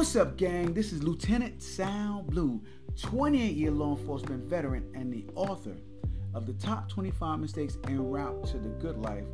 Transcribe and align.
What's 0.00 0.16
up, 0.16 0.38
gang? 0.38 0.72
This 0.72 0.94
is 0.94 1.02
Lieutenant 1.02 1.62
Sal 1.62 2.24
Blue, 2.26 2.62
28 3.02 3.54
year 3.54 3.70
law 3.70 3.94
enforcement 3.98 4.44
veteran 4.44 4.90
and 4.94 5.12
the 5.12 5.26
author 5.34 5.76
of 6.32 6.46
the 6.46 6.54
top 6.54 6.88
25 6.88 7.38
mistakes 7.38 7.76
en 7.86 8.08
route 8.08 8.42
to 8.46 8.56
the 8.56 8.70
good 8.80 8.96
life, 8.96 9.26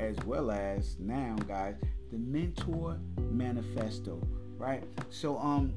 as 0.00 0.16
well 0.26 0.50
as 0.50 0.96
now, 0.98 1.36
guys, 1.46 1.76
the 2.10 2.18
Mentor 2.18 2.98
Manifesto, 3.30 4.20
right? 4.58 4.82
So, 5.10 5.38
um, 5.38 5.72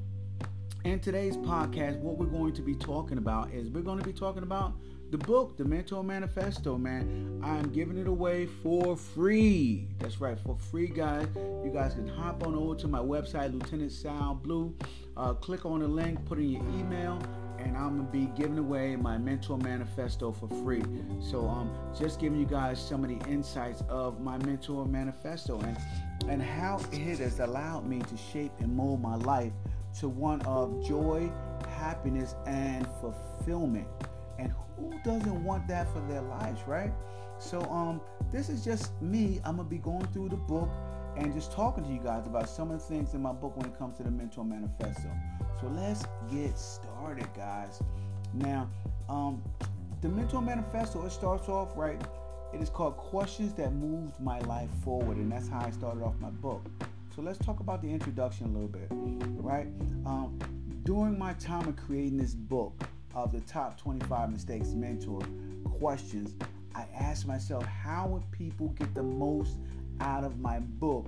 in 0.84 1.00
today's 1.00 1.38
podcast, 1.38 2.00
what 2.00 2.18
we're 2.18 2.26
going 2.26 2.54
to 2.54 2.64
be 2.64 2.74
talking 2.74 3.20
about 3.20 3.52
is 3.52 3.70
we're 3.70 3.84
going 3.84 4.00
to 4.00 4.04
be 4.04 4.14
talking 4.14 4.42
about 4.42 4.74
the 5.10 5.18
book, 5.18 5.56
the 5.56 5.64
Mentor 5.64 6.04
Manifesto, 6.04 6.78
man. 6.78 7.40
I'm 7.44 7.70
giving 7.72 7.98
it 7.98 8.08
away 8.08 8.46
for 8.46 8.98
free. 8.98 9.88
That's 10.00 10.20
right, 10.20 10.38
for 10.38 10.58
free, 10.58 10.88
guys. 10.88 11.28
You 11.36 11.72
guys 11.74 11.94
can 11.94 12.08
hop 12.08 12.46
on 12.46 12.56
over 12.56 12.76
to 12.76 12.88
my 12.88 13.00
website, 13.00 13.54
Lieutenant 13.54 13.92
Sal 13.92 14.36
Blue. 14.36 14.76
Uh, 15.16 15.34
click 15.34 15.66
on 15.66 15.80
the 15.80 15.88
link, 15.88 16.24
put 16.26 16.40
in 16.40 16.50
your 16.50 16.64
email, 16.78 17.22
and 17.58 17.78
I'm 17.78 17.98
gonna 17.98 18.10
be 18.12 18.26
giving 18.36 18.58
away 18.58 18.98
my 18.98 19.18
Mentor 19.18 19.58
Manifesto 19.58 20.32
for 20.32 20.50
free. 20.64 20.84
So, 21.22 21.48
um, 21.48 21.72
just 21.98 22.20
giving 22.20 22.40
you 22.40 22.46
guys 22.46 22.80
some 22.80 23.04
of 23.06 23.10
the 23.10 23.30
insights 23.30 23.84
of 23.88 24.20
my 24.20 24.38
Mentor 24.40 24.86
Manifesto 24.86 25.60
and 25.62 25.78
and 26.28 26.42
how 26.42 26.82
it 26.92 27.20
has 27.20 27.40
allowed 27.40 27.88
me 27.88 28.00
to 28.00 28.18
shape 28.18 28.52
and 28.60 28.76
mold 28.76 29.02
my 29.02 29.16
life 29.16 29.54
to 30.00 30.10
one 30.10 30.42
of 30.42 30.86
joy, 30.86 31.32
happiness, 31.70 32.36
and 32.46 32.86
fulfillment. 33.00 33.88
And 34.40 34.54
who 34.76 34.94
doesn't 35.04 35.44
want 35.44 35.68
that 35.68 35.92
for 35.94 36.00
their 36.02 36.22
lives, 36.22 36.62
right? 36.68 36.92
So 37.40 37.62
um 37.64 38.02
this 38.32 38.50
is 38.50 38.64
just 38.64 39.00
me. 39.02 39.40
I'm 39.44 39.58
gonna 39.58 39.70
be 39.70 39.78
going 39.78 40.08
through 40.08 40.30
the 40.30 40.38
book 40.38 40.70
and 41.18 41.34
just 41.34 41.52
talking 41.52 41.84
to 41.84 41.90
you 41.92 42.00
guys 42.00 42.28
about 42.28 42.48
some 42.48 42.70
of 42.72 42.80
the 42.80 42.86
things 42.86 43.14
in 43.14 43.22
my 43.22 43.32
book 43.32 43.58
when 43.58 43.66
it 43.66 43.78
comes 43.78 43.98
to 43.98 44.04
the 44.04 44.12
Mentor 44.12 44.46
Manifesto. 44.46 45.10
So 45.60 45.68
let's 45.68 46.06
get 46.32 46.58
started, 46.60 47.28
guys. 47.36 47.82
Now, 48.34 48.70
um, 49.10 49.42
the 50.02 50.10
Mentor 50.10 50.42
Manifesto, 50.44 51.04
it 51.06 51.12
starts 51.12 51.50
off 51.50 51.76
right. 51.76 52.00
It 52.54 52.62
is 52.62 52.70
called 52.70 52.98
Questions 52.98 53.54
That 53.54 53.74
Moved 53.74 54.20
My 54.20 54.40
Life 54.42 54.70
Forward, 54.84 55.18
and 55.18 55.32
that's 55.32 55.50
how 55.50 55.60
I 55.60 55.72
started 55.72 56.04
off 56.04 56.14
my 56.20 56.30
book. 56.30 56.64
So 57.16 57.22
let's 57.24 57.40
talk 57.40 57.60
about 57.60 57.82
the 57.82 57.90
introduction 57.90 58.46
a 58.48 58.50
little 58.50 58.68
bit, 58.68 58.88
right? 59.42 59.68
Um, 60.06 60.38
during 60.84 61.18
my 61.18 61.34
time 61.34 61.68
of 61.68 61.76
creating 61.76 62.18
this 62.18 62.36
book, 62.36 62.80
of 63.18 63.32
the 63.32 63.42
top 63.42 63.78
25 63.80 64.32
mistakes 64.32 64.70
mentor 64.70 65.22
questions, 65.80 66.36
I 66.76 66.86
asked 66.96 67.26
myself, 67.26 67.66
how 67.66 68.08
would 68.08 68.30
people 68.32 68.68
get 68.70 68.94
the 68.94 69.02
most 69.02 69.58
out 70.00 70.24
of 70.24 70.40
my 70.40 70.60
book 70.60 71.08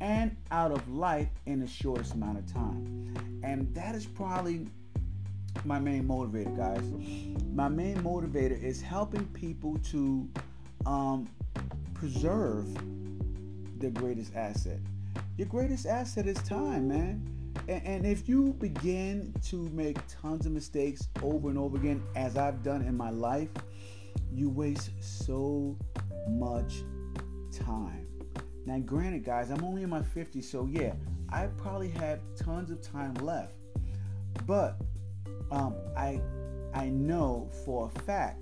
and 0.00 0.34
out 0.50 0.72
of 0.72 0.88
life 0.88 1.28
in 1.44 1.60
the 1.60 1.66
shortest 1.66 2.14
amount 2.14 2.38
of 2.38 2.50
time? 2.50 3.14
And 3.42 3.72
that 3.74 3.94
is 3.94 4.06
probably 4.06 4.66
my 5.64 5.78
main 5.78 6.08
motivator, 6.08 6.56
guys. 6.56 6.82
My 7.52 7.68
main 7.68 7.98
motivator 7.98 8.60
is 8.60 8.80
helping 8.80 9.26
people 9.26 9.78
to 9.90 10.28
um, 10.86 11.28
preserve 11.92 12.66
their 13.78 13.90
greatest 13.90 14.34
asset. 14.34 14.78
Your 15.36 15.48
greatest 15.48 15.84
asset 15.84 16.26
is 16.26 16.38
time, 16.38 16.88
man. 16.88 17.31
And, 17.68 18.04
if 18.04 18.28
you 18.28 18.54
begin 18.54 19.34
to 19.46 19.68
make 19.70 19.98
tons 20.08 20.46
of 20.46 20.52
mistakes 20.52 21.08
over 21.22 21.48
and 21.48 21.58
over 21.58 21.76
again, 21.76 22.02
as 22.16 22.36
I've 22.36 22.62
done 22.62 22.82
in 22.82 22.96
my 22.96 23.10
life, 23.10 23.50
you 24.32 24.50
waste 24.50 24.90
so 25.00 25.76
much 26.28 26.82
time. 27.52 28.06
Now, 28.66 28.78
granted, 28.78 29.24
guys, 29.24 29.50
I'm 29.50 29.64
only 29.64 29.82
in 29.82 29.90
my 29.90 30.00
50s, 30.00 30.44
so 30.44 30.68
yeah, 30.70 30.94
I 31.30 31.46
probably 31.46 31.90
have 31.90 32.20
tons 32.36 32.70
of 32.70 32.80
time 32.82 33.14
left. 33.14 33.54
But 34.46 34.76
um, 35.50 35.74
I 35.96 36.20
I 36.74 36.88
know 36.88 37.50
for 37.64 37.90
a 37.94 38.00
fact 38.00 38.40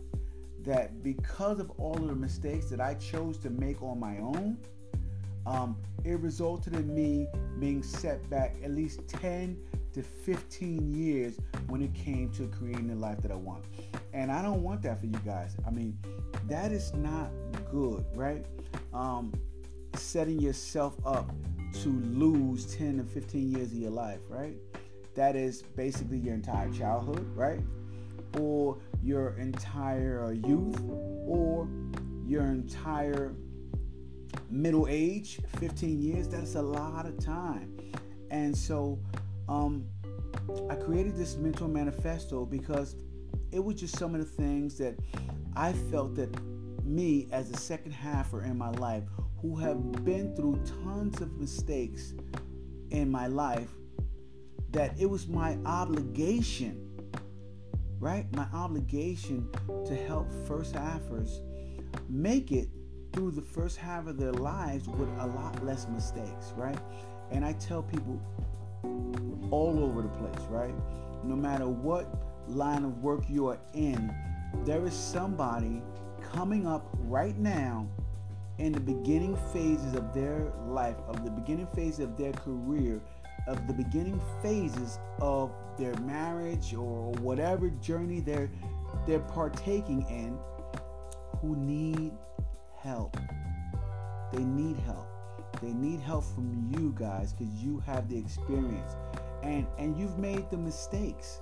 that 0.62 1.03
because 1.03 1.59
of 1.59 1.70
all 1.78 1.97
of 1.97 2.06
the 2.06 2.14
mistakes 2.14 2.66
that 2.66 2.80
I 2.80 2.94
chose 2.94 3.38
to 3.38 3.50
make 3.50 3.82
on 3.82 3.98
my 3.98 4.19
own, 4.19 4.59
um, 5.47 5.77
it 6.05 6.19
resulted 6.21 6.75
in 6.75 6.95
me 6.95 7.27
being 7.59 7.83
set 7.83 8.28
back 8.31 8.56
at 8.65 8.71
least 8.71 9.06
10 9.09 9.56
to 9.93 10.03
15 10.03 10.95
years 10.95 11.39
when 11.69 11.83
it 11.83 11.93
came 11.95 12.31
to 12.31 12.47
creating 12.47 12.89
the 12.89 12.95
life 12.95 13.21
that 13.23 13.31
I 13.31 13.37
want. 13.37 13.65
And 14.12 14.31
I 14.31 14.43
don't 14.43 14.62
want 14.62 14.83
that 14.83 15.01
for 15.01 15.06
you 15.06 15.21
guys. 15.25 15.56
I 15.67 15.71
mean, 15.71 15.99
that 16.47 16.73
is 16.73 16.95
not 16.95 17.31
good, 17.71 18.05
right? 18.15 18.45
Um, 18.93 19.33
setting 19.95 20.39
yourself 20.39 20.95
up 21.05 21.31
to 21.83 21.89
lose 21.89 22.75
10 22.77 22.99
to 22.99 23.05
15 23.05 23.53
years 23.53 23.72
of 23.72 23.78
your 23.78 23.91
life, 23.91 24.21
right? 24.28 24.57
That 25.15 25.37
is 25.37 25.62
basically 25.62 26.19
your 26.19 26.34
entire 26.34 26.71
childhood, 26.71 27.28
right? 27.34 27.61
Or 28.39 28.78
your 29.03 29.37
entire 29.39 30.33
youth, 30.33 30.81
or 31.27 31.69
your 32.27 32.45
entire 32.45 33.34
middle 34.50 34.86
age, 34.88 35.41
15 35.58 36.00
years, 36.00 36.28
that's 36.28 36.54
a 36.54 36.62
lot 36.62 37.06
of 37.06 37.18
time. 37.18 37.76
And 38.30 38.56
so 38.56 38.98
um, 39.48 39.86
I 40.68 40.74
created 40.76 41.16
this 41.16 41.36
mentor 41.36 41.68
manifesto 41.68 42.44
because 42.44 42.96
it 43.52 43.62
was 43.62 43.80
just 43.80 43.98
some 43.98 44.14
of 44.14 44.20
the 44.20 44.26
things 44.26 44.78
that 44.78 44.96
I 45.56 45.72
felt 45.72 46.14
that 46.16 46.30
me 46.84 47.28
as 47.32 47.50
a 47.50 47.56
second 47.56 47.92
halfer 47.92 48.44
in 48.44 48.56
my 48.56 48.70
life 48.70 49.04
who 49.41 49.56
have 49.56 50.04
been 50.04 50.34
through 50.34 50.60
tons 50.84 51.20
of 51.20 51.36
mistakes 51.38 52.14
in 52.91 53.10
my 53.10 53.26
life 53.26 53.68
that 54.70 54.98
it 54.98 55.06
was 55.06 55.26
my 55.26 55.56
obligation 55.66 56.86
right 57.98 58.26
my 58.34 58.47
obligation 58.54 59.48
to 59.86 59.94
help 59.94 60.28
first 60.47 60.74
halfers 60.74 61.41
make 62.08 62.50
it 62.50 62.68
through 63.12 63.32
the 63.32 63.43
first 63.43 63.76
half 63.76 64.06
of 64.06 64.16
their 64.16 64.32
lives 64.32 64.88
with 64.88 65.09
a 65.19 65.26
lot 65.26 65.65
less 65.65 65.87
mistakes, 65.88 66.53
right? 66.56 66.78
And 67.31 67.44
I 67.44 67.53
tell 67.54 67.82
people 67.82 68.21
all 69.50 69.82
over 69.82 70.03
the 70.03 70.09
place, 70.09 70.47
right? 70.48 70.75
No 71.25 71.37
matter 71.37 71.66
what 71.66 72.06
line 72.48 72.84
of 72.84 73.03
work 73.03 73.25
you 73.28 73.48
are 73.48 73.59
in, 73.75 74.15
there 74.65 74.84
is 74.87 74.94
somebody 74.94 75.82
coming 76.32 76.66
up 76.66 76.87
right 77.04 77.37
now 77.38 77.87
in 78.59 78.72
the 78.72 78.81
beginning 78.81 79.37
phases 79.53 79.94
of 79.94 80.12
their 80.12 80.53
life, 80.66 80.97
of 81.09 81.25
the 81.25 81.31
beginning 81.31 81.66
phase 81.75 81.98
of 81.98 82.16
their 82.16 82.32
career, 82.32 83.00
of 83.47 83.66
the 83.66 83.72
beginning 83.72 84.21
phases 84.42 84.98
of 85.21 85.50
their 85.78 85.94
marriage 86.00 86.75
or 86.75 87.10
whatever 87.21 87.71
journey 87.81 88.21
they're 88.21 88.50
they're 89.06 89.21
partaking 89.21 90.04
in 90.10 90.37
who 91.41 91.56
need 91.56 92.12
help. 92.82 93.16
They 94.32 94.42
need 94.42 94.76
help. 94.86 95.06
They 95.60 95.72
need 95.72 96.00
help 96.00 96.24
from 96.24 96.72
you 96.76 96.94
guys 96.98 97.32
because 97.32 97.52
you 97.54 97.82
have 97.86 98.08
the 98.08 98.16
experience 98.16 98.96
and 99.42 99.66
and 99.78 99.96
you've 99.96 100.18
made 100.18 100.50
the 100.50 100.56
mistakes. 100.56 101.41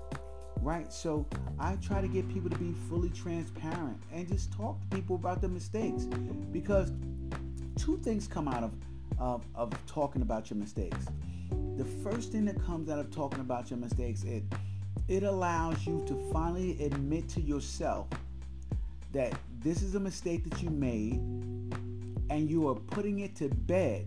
Right? 0.60 0.92
So 0.92 1.24
I 1.58 1.76
try 1.76 2.00
to 2.00 2.08
get 2.08 2.28
people 2.28 2.50
to 2.50 2.58
be 2.58 2.72
fully 2.88 3.10
transparent 3.10 4.02
and 4.12 4.26
just 4.26 4.52
talk 4.52 4.80
to 4.80 4.96
people 4.96 5.14
about 5.14 5.40
the 5.40 5.48
mistakes 5.48 6.04
because 6.50 6.90
two 7.76 7.98
things 7.98 8.26
come 8.26 8.48
out 8.48 8.64
of 8.64 8.72
of, 9.18 9.44
of 9.54 9.72
talking 9.86 10.22
about 10.22 10.50
your 10.50 10.58
mistakes. 10.58 11.06
The 11.76 11.84
first 11.84 12.32
thing 12.32 12.44
that 12.46 12.60
comes 12.64 12.90
out 12.90 12.98
of 12.98 13.10
talking 13.10 13.40
about 13.40 13.70
your 13.70 13.78
mistakes 13.78 14.24
it 14.24 14.42
it 15.06 15.22
allows 15.22 15.86
you 15.86 16.04
to 16.06 16.14
finally 16.32 16.82
admit 16.84 17.28
to 17.30 17.40
yourself 17.40 18.08
that 19.12 19.32
this 19.60 19.82
is 19.82 19.94
a 19.94 20.00
mistake 20.00 20.48
that 20.48 20.62
you 20.62 20.70
made 20.70 21.14
and 22.30 22.48
you 22.48 22.68
are 22.68 22.74
putting 22.74 23.20
it 23.20 23.34
to 23.36 23.48
bed 23.48 24.06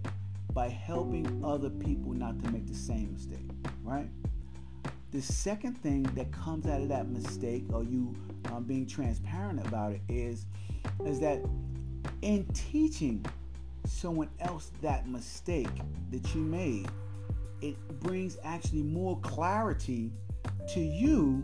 by 0.54 0.70
helping 0.70 1.42
other 1.44 1.70
people 1.70 2.14
not 2.14 2.42
to 2.44 2.52
make 2.52 2.68
the 2.68 2.76
same 2.76 3.12
mistake, 3.12 3.50
right? 3.84 4.10
The 5.12 5.22
second 5.22 5.74
thing 5.74 6.04
that 6.16 6.32
comes 6.32 6.68
out 6.68 6.82
of 6.82 6.90
that 6.90 7.10
mistake 7.10 7.66
or 7.74 7.84
you 7.84 8.16
um, 8.52 8.64
being 8.64 8.86
transparent 8.86 9.66
about 9.68 9.92
it 9.92 10.02
is 10.08 10.46
is 11.06 11.20
that 11.20 11.42
in 12.22 12.46
teaching 12.54 13.26
someone 13.86 14.30
else 14.40 14.72
that 14.82 15.08
mistake 15.08 15.70
that 16.12 16.34
you 16.34 16.42
made, 16.42 16.88
it 17.62 17.76
brings 18.00 18.38
actually 18.44 18.84
more 18.84 19.20
clarity 19.20 20.12
to 20.70 20.80
you 20.80 21.44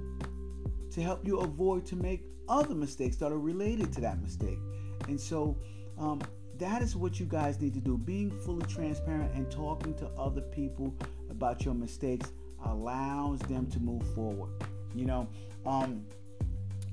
to 0.91 1.01
help 1.01 1.25
you 1.25 1.39
avoid 1.39 1.85
to 1.85 1.95
make 1.95 2.23
other 2.49 2.75
mistakes 2.75 3.17
that 3.17 3.31
are 3.31 3.39
related 3.39 3.91
to 3.93 4.01
that 4.01 4.21
mistake. 4.21 4.59
And 5.07 5.19
so 5.19 5.57
um, 5.97 6.21
that 6.57 6.81
is 6.81 6.95
what 6.95 7.19
you 7.19 7.25
guys 7.25 7.59
need 7.61 7.73
to 7.73 7.79
do. 7.79 7.97
Being 7.97 8.31
fully 8.31 8.65
transparent 8.65 9.33
and 9.33 9.49
talking 9.51 9.93
to 9.95 10.07
other 10.17 10.41
people 10.41 10.93
about 11.29 11.63
your 11.65 11.73
mistakes 11.73 12.31
allows 12.65 13.39
them 13.41 13.67
to 13.71 13.79
move 13.79 14.03
forward. 14.13 14.51
You 14.95 15.05
know, 15.05 15.27
um, 15.65 16.03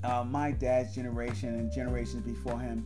uh, 0.03 0.25
my 0.25 0.51
dad's 0.51 0.95
generation 0.95 1.55
and 1.55 1.73
generations 1.73 2.23
before 2.23 2.59
him, 2.59 2.85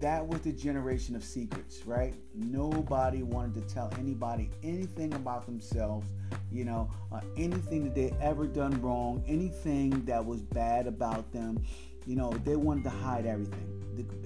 that 0.00 0.24
was 0.24 0.40
the 0.42 0.52
generation 0.52 1.16
of 1.16 1.24
secrets, 1.24 1.84
right? 1.86 2.14
Nobody 2.34 3.22
wanted 3.22 3.54
to 3.66 3.74
tell 3.74 3.92
anybody 3.98 4.50
anything 4.62 5.12
about 5.14 5.46
themselves, 5.46 6.08
you 6.52 6.64
know, 6.64 6.90
uh, 7.10 7.20
anything 7.36 7.84
that 7.84 7.94
they 7.94 8.14
ever 8.20 8.46
done 8.46 8.80
wrong, 8.80 9.24
anything 9.26 10.04
that 10.04 10.24
was 10.24 10.42
bad 10.42 10.86
about 10.86 11.32
them. 11.32 11.62
You 12.08 12.16
know, 12.16 12.30
they 12.30 12.56
wanted 12.56 12.84
to 12.84 12.90
hide 12.90 13.26
everything. 13.26 13.66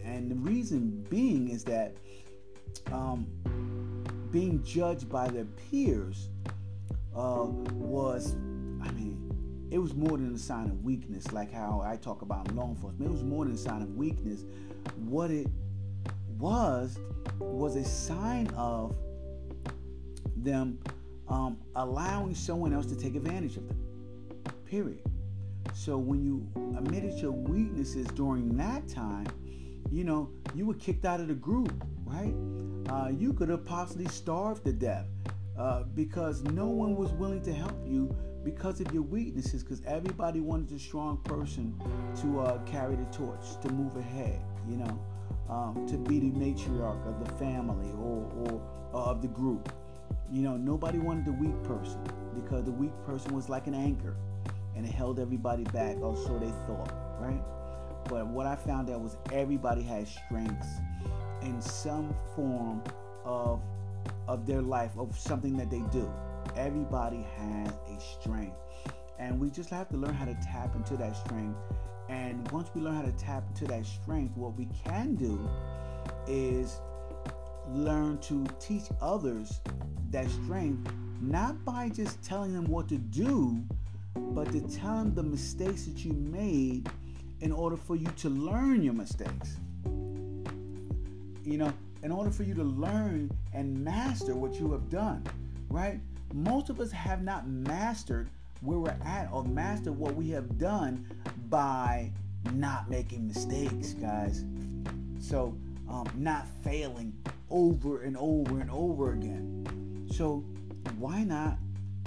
And 0.04 0.30
the 0.30 0.36
reason 0.36 1.04
being 1.10 1.48
is 1.48 1.64
that 1.64 1.96
um, 2.92 3.26
being 4.30 4.62
judged 4.62 5.08
by 5.08 5.28
their 5.28 5.46
peers 5.46 6.28
uh, 7.16 7.46
was, 7.72 8.34
I 8.84 8.90
mean, 8.92 9.68
it 9.72 9.78
was 9.78 9.94
more 9.94 10.16
than 10.16 10.32
a 10.32 10.38
sign 10.38 10.66
of 10.66 10.84
weakness, 10.84 11.32
like 11.32 11.52
how 11.52 11.82
I 11.84 11.96
talk 11.96 12.22
about 12.22 12.54
law 12.54 12.68
enforcement. 12.68 13.10
It 13.10 13.12
was 13.12 13.24
more 13.24 13.46
than 13.46 13.54
a 13.54 13.58
sign 13.58 13.82
of 13.82 13.96
weakness. 13.96 14.44
What 15.08 15.32
it 15.32 15.48
was 16.38 17.00
was 17.40 17.74
a 17.74 17.84
sign 17.84 18.46
of 18.56 18.94
them 20.36 20.78
um, 21.26 21.58
allowing 21.74 22.36
someone 22.36 22.72
else 22.72 22.86
to 22.86 22.96
take 22.96 23.16
advantage 23.16 23.56
of 23.56 23.66
them. 23.66 23.78
Period. 24.66 25.02
So 25.74 25.96
when 25.98 26.22
you 26.22 26.46
admitted 26.76 27.18
your 27.18 27.32
weaknesses 27.32 28.06
during 28.08 28.56
that 28.56 28.88
time, 28.88 29.26
you 29.90 30.04
know 30.04 30.30
you 30.54 30.66
were 30.66 30.74
kicked 30.74 31.04
out 31.04 31.20
of 31.20 31.28
the 31.28 31.34
group, 31.34 31.72
right? 32.04 32.34
Uh, 32.88 33.08
you 33.08 33.32
could 33.32 33.48
have 33.48 33.64
possibly 33.64 34.06
starved 34.06 34.64
to 34.64 34.72
death 34.72 35.06
uh, 35.58 35.84
because 35.94 36.42
no 36.44 36.66
one 36.66 36.96
was 36.96 37.12
willing 37.12 37.42
to 37.42 37.52
help 37.52 37.76
you 37.86 38.14
because 38.44 38.80
of 38.80 38.92
your 38.92 39.02
weaknesses. 39.02 39.62
Because 39.62 39.82
everybody 39.86 40.40
wanted 40.40 40.74
a 40.74 40.78
strong 40.78 41.18
person 41.18 41.74
to 42.20 42.40
uh, 42.40 42.58
carry 42.64 42.96
the 42.96 43.04
torch, 43.06 43.60
to 43.62 43.68
move 43.70 43.96
ahead. 43.96 44.40
You 44.68 44.76
know 44.76 45.00
um, 45.52 45.86
to 45.86 45.96
be 45.96 46.18
the 46.18 46.30
matriarch 46.30 47.06
of 47.06 47.24
the 47.24 47.32
family 47.34 47.90
or, 47.92 48.30
or, 48.36 48.62
or 48.92 49.00
of 49.00 49.22
the 49.22 49.28
group. 49.28 49.72
You 50.30 50.42
know, 50.42 50.56
nobody 50.56 50.98
wanted 50.98 51.26
the 51.26 51.32
weak 51.32 51.62
person 51.62 52.02
because 52.34 52.64
the 52.64 52.70
weak 52.70 52.92
person 53.04 53.34
was 53.34 53.48
like 53.48 53.66
an 53.66 53.74
anchor 53.74 54.16
and 54.76 54.86
it 54.86 54.92
held 54.92 55.18
everybody 55.18 55.64
back, 55.64 55.96
or 56.00 56.16
so 56.16 56.38
they 56.38 56.50
thought, 56.66 56.92
right? 57.20 57.42
But 58.08 58.26
what 58.26 58.46
I 58.46 58.56
found 58.56 58.90
out 58.90 59.00
was 59.00 59.16
everybody 59.32 59.82
has 59.82 60.08
strengths 60.26 60.68
in 61.42 61.60
some 61.60 62.14
form 62.34 62.82
of 63.24 63.62
of 64.26 64.46
their 64.46 64.62
life, 64.62 64.90
of 64.98 65.16
something 65.18 65.56
that 65.56 65.70
they 65.70 65.82
do. 65.92 66.12
Everybody 66.56 67.24
has 67.36 67.72
a 67.88 68.00
strength. 68.00 68.56
And 69.18 69.38
we 69.38 69.50
just 69.50 69.70
have 69.70 69.88
to 69.90 69.96
learn 69.96 70.14
how 70.14 70.24
to 70.24 70.34
tap 70.42 70.74
into 70.74 70.96
that 70.96 71.16
strength 71.16 71.56
and 72.12 72.50
once 72.50 72.68
we 72.74 72.82
learn 72.82 72.94
how 72.94 73.02
to 73.02 73.12
tap 73.12 73.44
into 73.48 73.64
that 73.66 73.86
strength, 73.86 74.36
what 74.36 74.54
we 74.56 74.68
can 74.84 75.14
do 75.14 75.48
is 76.26 76.80
learn 77.68 78.18
to 78.18 78.44
teach 78.60 78.84
others 79.00 79.60
that 80.10 80.28
strength, 80.28 80.92
not 81.22 81.64
by 81.64 81.88
just 81.88 82.22
telling 82.22 82.52
them 82.52 82.66
what 82.66 82.88
to 82.88 82.98
do, 82.98 83.64
but 84.14 84.50
to 84.52 84.60
tell 84.60 84.96
them 84.96 85.14
the 85.14 85.22
mistakes 85.22 85.84
that 85.84 86.04
you 86.04 86.12
made 86.12 86.88
in 87.40 87.52
order 87.52 87.76
for 87.76 87.96
you 87.96 88.06
to 88.16 88.28
learn 88.28 88.82
your 88.82 88.94
mistakes. 88.94 89.56
You 91.44 91.58
know, 91.58 91.72
in 92.02 92.12
order 92.12 92.30
for 92.30 92.42
you 92.42 92.54
to 92.54 92.64
learn 92.64 93.30
and 93.52 93.84
master 93.84 94.34
what 94.34 94.54
you 94.54 94.70
have 94.72 94.88
done, 94.88 95.24
right? 95.68 96.00
Most 96.32 96.70
of 96.70 96.80
us 96.80 96.90
have 96.92 97.22
not 97.22 97.48
mastered 97.48 98.28
where 98.60 98.78
we're 98.78 98.96
at 99.04 99.28
or 99.32 99.44
mastered 99.44 99.96
what 99.96 100.14
we 100.14 100.30
have 100.30 100.58
done 100.58 101.04
by 101.48 102.10
not 102.52 102.88
making 102.88 103.26
mistakes, 103.26 103.92
guys. 103.94 104.44
So, 105.20 105.56
um, 105.88 106.08
not 106.16 106.46
failing 106.62 107.12
over 107.50 108.02
and 108.02 108.16
over 108.16 108.60
and 108.60 108.70
over 108.70 109.12
again. 109.12 110.06
So, 110.10 110.44
why 110.98 111.24
not 111.24 111.58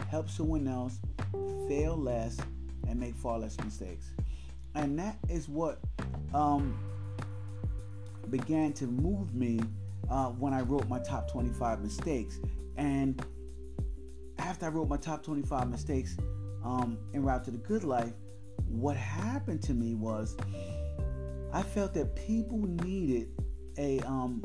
help 0.09 0.29
someone 0.29 0.67
else 0.67 0.99
fail 1.67 1.97
less 1.97 2.37
and 2.87 2.99
make 2.99 3.15
far 3.15 3.39
less 3.39 3.57
mistakes? 3.63 4.11
And 4.75 4.99
that 4.99 5.17
is 5.29 5.47
what 5.47 5.79
um, 6.33 6.77
began 8.29 8.73
to 8.73 8.87
move 8.87 9.33
me 9.33 9.59
uh, 10.09 10.27
when 10.27 10.53
I 10.53 10.61
wrote 10.61 10.87
my 10.87 10.99
top 10.99 11.31
25 11.31 11.81
mistakes. 11.81 12.39
And 12.77 13.23
after 14.37 14.65
I 14.65 14.69
wrote 14.69 14.89
my 14.89 14.97
top 14.97 15.23
25 15.23 15.69
mistakes 15.69 16.17
um, 16.63 16.97
en 17.13 17.23
route 17.23 17.43
to 17.45 17.51
the 17.51 17.57
good 17.57 17.83
life, 17.83 18.13
what 18.67 18.97
happened 18.97 19.61
to 19.63 19.73
me 19.73 19.95
was 19.95 20.35
I 21.53 21.63
felt 21.63 21.93
that 21.93 22.15
people 22.15 22.59
needed 22.83 23.29
a 23.77 23.99
um, 24.01 24.43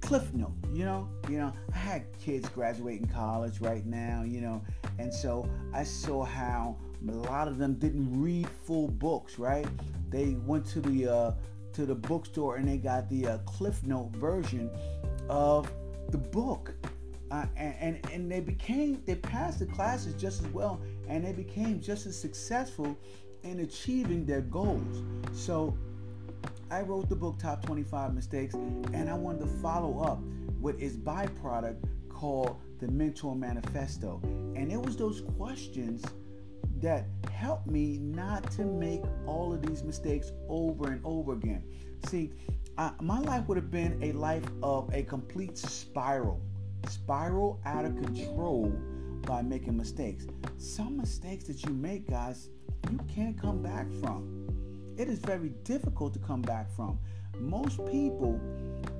cliff 0.00 0.32
note, 0.34 0.52
you 0.72 0.84
know, 0.84 1.08
you 1.28 1.38
know, 1.38 1.52
I 1.74 1.78
had 1.78 2.04
kids 2.18 2.48
graduating 2.48 3.08
college 3.08 3.60
right 3.60 3.84
now, 3.86 4.22
you 4.26 4.40
know, 4.40 4.62
and 4.98 5.12
so 5.12 5.48
I 5.72 5.84
saw 5.84 6.24
how 6.24 6.76
a 7.08 7.12
lot 7.12 7.48
of 7.48 7.58
them 7.58 7.74
didn't 7.74 8.20
read 8.20 8.48
full 8.64 8.88
books, 8.88 9.38
right? 9.38 9.66
They 10.10 10.36
went 10.46 10.66
to 10.66 10.80
the 10.80 11.08
uh, 11.08 11.32
to 11.72 11.86
the 11.86 11.94
bookstore 11.94 12.56
and 12.56 12.68
they 12.68 12.76
got 12.76 13.08
the 13.08 13.26
uh, 13.26 13.38
cliff 13.38 13.82
note 13.84 14.10
version 14.16 14.70
of 15.28 15.70
the 16.10 16.18
book, 16.18 16.74
uh, 17.30 17.46
and, 17.56 17.74
and 17.80 18.10
and 18.12 18.32
they 18.32 18.40
became 18.40 19.02
they 19.06 19.14
passed 19.14 19.60
the 19.60 19.66
classes 19.66 20.14
just 20.14 20.42
as 20.42 20.48
well, 20.48 20.80
and 21.08 21.24
they 21.24 21.32
became 21.32 21.80
just 21.80 22.06
as 22.06 22.18
successful 22.18 22.98
in 23.42 23.60
achieving 23.60 24.26
their 24.26 24.42
goals. 24.42 25.02
So 25.32 25.76
I 26.70 26.82
wrote 26.82 27.08
the 27.08 27.16
book 27.16 27.36
Top 27.38 27.64
25 27.66 28.14
Mistakes 28.14 28.54
and 28.54 29.10
I 29.10 29.14
wanted 29.14 29.40
to 29.40 29.46
follow 29.60 30.00
up 30.04 30.20
with 30.60 30.80
its 30.80 30.96
byproduct 30.96 31.82
called 32.08 32.60
the 32.78 32.86
Mentor 32.86 33.34
Manifesto. 33.34 34.20
And 34.54 34.70
it 34.70 34.80
was 34.80 34.96
those 34.96 35.22
questions 35.36 36.04
that 36.80 37.06
helped 37.32 37.66
me 37.66 37.98
not 37.98 38.48
to 38.52 38.64
make 38.64 39.02
all 39.26 39.52
of 39.52 39.62
these 39.62 39.82
mistakes 39.82 40.30
over 40.48 40.92
and 40.92 41.00
over 41.04 41.32
again. 41.32 41.64
See, 42.08 42.30
I, 42.78 42.92
my 43.00 43.18
life 43.18 43.48
would 43.48 43.56
have 43.56 43.72
been 43.72 43.98
a 44.02 44.12
life 44.12 44.46
of 44.62 44.94
a 44.94 45.02
complete 45.02 45.58
spiral, 45.58 46.40
spiral 46.88 47.60
out 47.66 47.84
of 47.84 47.96
control 47.96 48.72
by 49.22 49.42
making 49.42 49.76
mistakes. 49.76 50.26
Some 50.56 50.96
mistakes 50.96 51.44
that 51.44 51.64
you 51.64 51.72
make, 51.72 52.08
guys, 52.08 52.48
you 52.90 53.00
can't 53.12 53.38
come 53.40 53.60
back 53.60 53.86
from. 54.00 54.39
It 55.00 55.08
is 55.08 55.18
very 55.18 55.48
difficult 55.64 56.12
to 56.12 56.18
come 56.18 56.42
back 56.42 56.70
from. 56.76 56.98
Most 57.38 57.78
people, 57.86 58.38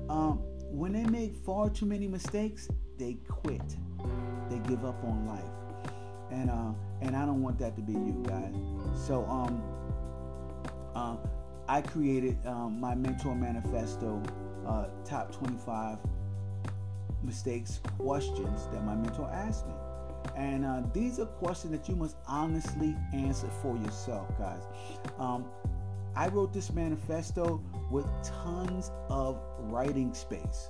um, 0.09 0.39
when 0.71 0.93
they 0.93 1.03
make 1.03 1.35
far 1.35 1.69
too 1.69 1.85
many 1.85 2.07
mistakes, 2.07 2.67
they 2.97 3.19
quit. 3.27 3.61
They 4.49 4.57
give 4.67 4.83
up 4.83 4.95
on 5.03 5.27
life, 5.27 5.93
and 6.31 6.49
uh, 6.49 6.71
and 7.01 7.15
I 7.15 7.23
don't 7.27 7.43
want 7.43 7.59
that 7.59 7.75
to 7.75 7.83
be 7.83 7.93
you 7.93 8.23
guys. 8.27 8.55
So 8.95 9.25
um, 9.25 9.61
uh, 10.95 11.17
I 11.67 11.81
created 11.81 12.35
um, 12.47 12.79
my 12.79 12.95
mentor 12.95 13.35
manifesto, 13.35 14.23
uh, 14.65 14.87
top 15.05 15.31
25 15.35 15.99
mistakes 17.21 17.79
questions 17.99 18.65
that 18.73 18.83
my 18.83 18.95
mentor 18.95 19.29
asked 19.31 19.67
me. 19.67 19.73
And 20.35 20.65
uh, 20.65 20.81
these 20.93 21.19
are 21.19 21.25
questions 21.27 21.73
that 21.73 21.87
you 21.87 21.95
must 21.95 22.15
honestly 22.27 22.95
answer 23.13 23.49
for 23.61 23.77
yourself, 23.77 24.35
guys. 24.39 24.63
Um, 25.19 25.45
I 26.15 26.27
wrote 26.27 26.53
this 26.53 26.71
manifesto 26.71 27.61
with 27.89 28.05
tons 28.23 28.91
of 29.09 29.39
writing 29.59 30.13
space, 30.13 30.69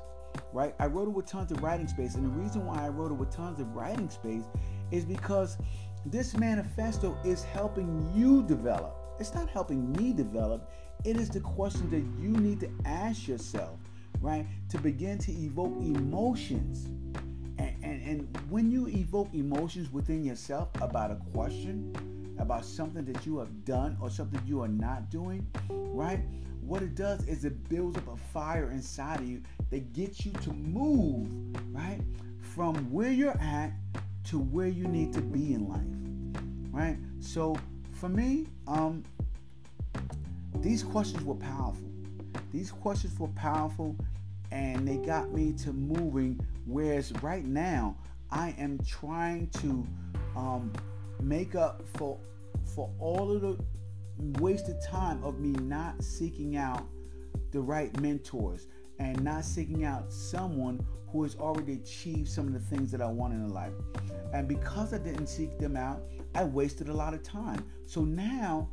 right? 0.54 0.76
I 0.80 0.88
wrote 0.88 1.08
it 1.08 1.14
with 1.14 1.26
tons 1.26 1.52
of 1.52 1.62
writing 1.62 1.88
space. 1.88 2.16
And 2.16 2.26
the 2.26 2.30
reason 2.30 2.66
why 2.66 2.86
I 2.86 2.90
wrote 2.90 3.12
it 3.12 3.16
with 3.16 3.32
tons 3.32 3.60
of 3.60 3.76
writing 3.76 4.10
space 4.10 4.44
is 4.92 5.06
because 5.06 5.58
this 6.06 6.36
manifesto 6.36 7.18
is 7.24 7.44
helping 7.44 8.12
you 8.16 8.44
develop. 8.44 8.96
It's 9.20 9.34
not 9.34 9.50
helping 9.50 9.92
me 9.94 10.14
develop. 10.14 10.72
It 11.06 11.18
is 11.18 11.30
the 11.30 11.42
question 11.42 11.90
that 11.92 12.04
you 12.22 12.30
need 12.30 12.60
to 12.62 12.70
ask 12.86 13.28
yourself, 13.28 13.80
right? 14.20 14.46
To 14.70 14.78
begin 14.78 15.18
to 15.20 15.32
evoke 15.32 15.76
emotions 15.82 16.88
and, 17.84 18.02
and 18.04 18.38
when 18.50 18.72
you 18.72 18.88
evoke 18.88 19.34
emotions 19.34 19.92
within 19.92 20.24
yourself 20.24 20.70
about 20.82 21.12
a 21.12 21.16
question, 21.34 21.94
about 22.42 22.66
something 22.66 23.06
that 23.06 23.26
you 23.26 23.38
have 23.38 23.66
done 23.66 23.98
or 24.02 24.10
something 24.10 24.42
you 24.46 24.62
are 24.62 24.68
not 24.68 25.10
doing, 25.10 25.46
right? 25.70 26.20
What 26.62 26.82
it 26.82 26.96
does 26.96 27.28
is 27.28 27.46
it 27.46 27.70
builds 27.70 27.98
up 27.98 28.08
a 28.08 28.18
fire 28.18 28.72
inside 28.72 29.20
of 29.20 29.30
you 29.30 29.42
that 29.70 29.94
gets 29.94 30.26
you 30.26 30.32
to 30.34 30.52
move, 30.52 31.30
right? 31.72 32.00
From 32.40 32.76
where 32.92 33.12
you're 33.12 33.40
at 33.40 33.72
to 34.26 34.40
where 34.40 34.68
you 34.68 34.88
need 34.88 35.14
to 35.14 35.22
be 35.22 35.54
in 35.54 35.68
life, 35.68 36.42
right? 36.72 36.98
So 37.20 37.56
for 37.94 38.10
me, 38.10 38.48
um, 38.68 39.04
these 40.58 40.84
questions 40.84 41.24
were 41.24 41.36
powerful. 41.36 41.88
These 42.52 42.72
questions 42.72 43.18
were 43.20 43.30
powerful 43.30 43.96
and 44.52 44.86
they 44.88 44.98
got 44.98 45.32
me 45.32 45.54
to 45.54 45.72
moving 45.72 46.46
Whereas 46.66 47.12
right 47.22 47.46
now, 47.46 47.98
I 48.30 48.56
am 48.58 48.80
trying 48.88 49.48
to 49.62 49.86
um, 50.36 50.72
make 51.22 51.56
up 51.56 51.84
for 51.96 52.20
for 52.76 52.90
all 53.00 53.32
of 53.32 53.42
the 53.42 53.58
wasted 54.40 54.82
time 54.82 55.24
of 55.24 55.40
me 55.40 55.50
not 55.62 56.02
seeking 56.04 56.56
out 56.58 56.86
the 57.52 57.60
right 57.60 58.00
mentors 58.00 58.68
and 59.00 59.22
not 59.24 59.44
seeking 59.44 59.84
out 59.84 60.12
someone 60.12 60.86
who 61.12 61.24
has 61.24 61.36
already 61.36 61.74
achieved 61.74 62.30
some 62.30 62.48
of 62.48 62.54
the 62.54 62.60
things 62.60 62.92
that 62.92 63.02
I 63.02 63.08
want 63.08 63.34
in 63.34 63.50
life. 63.50 63.74
And 64.34 64.48
because 64.48 64.94
I 64.94 64.98
didn't 64.98 65.28
seek 65.28 65.58
them 65.58 65.76
out, 65.76 66.02
I 66.36 66.46
wasted 66.46 66.88
a 66.88 66.94
lot 66.94 67.14
of 67.14 67.24
time. 67.24 67.66
So 67.86 68.06
now 68.06 68.70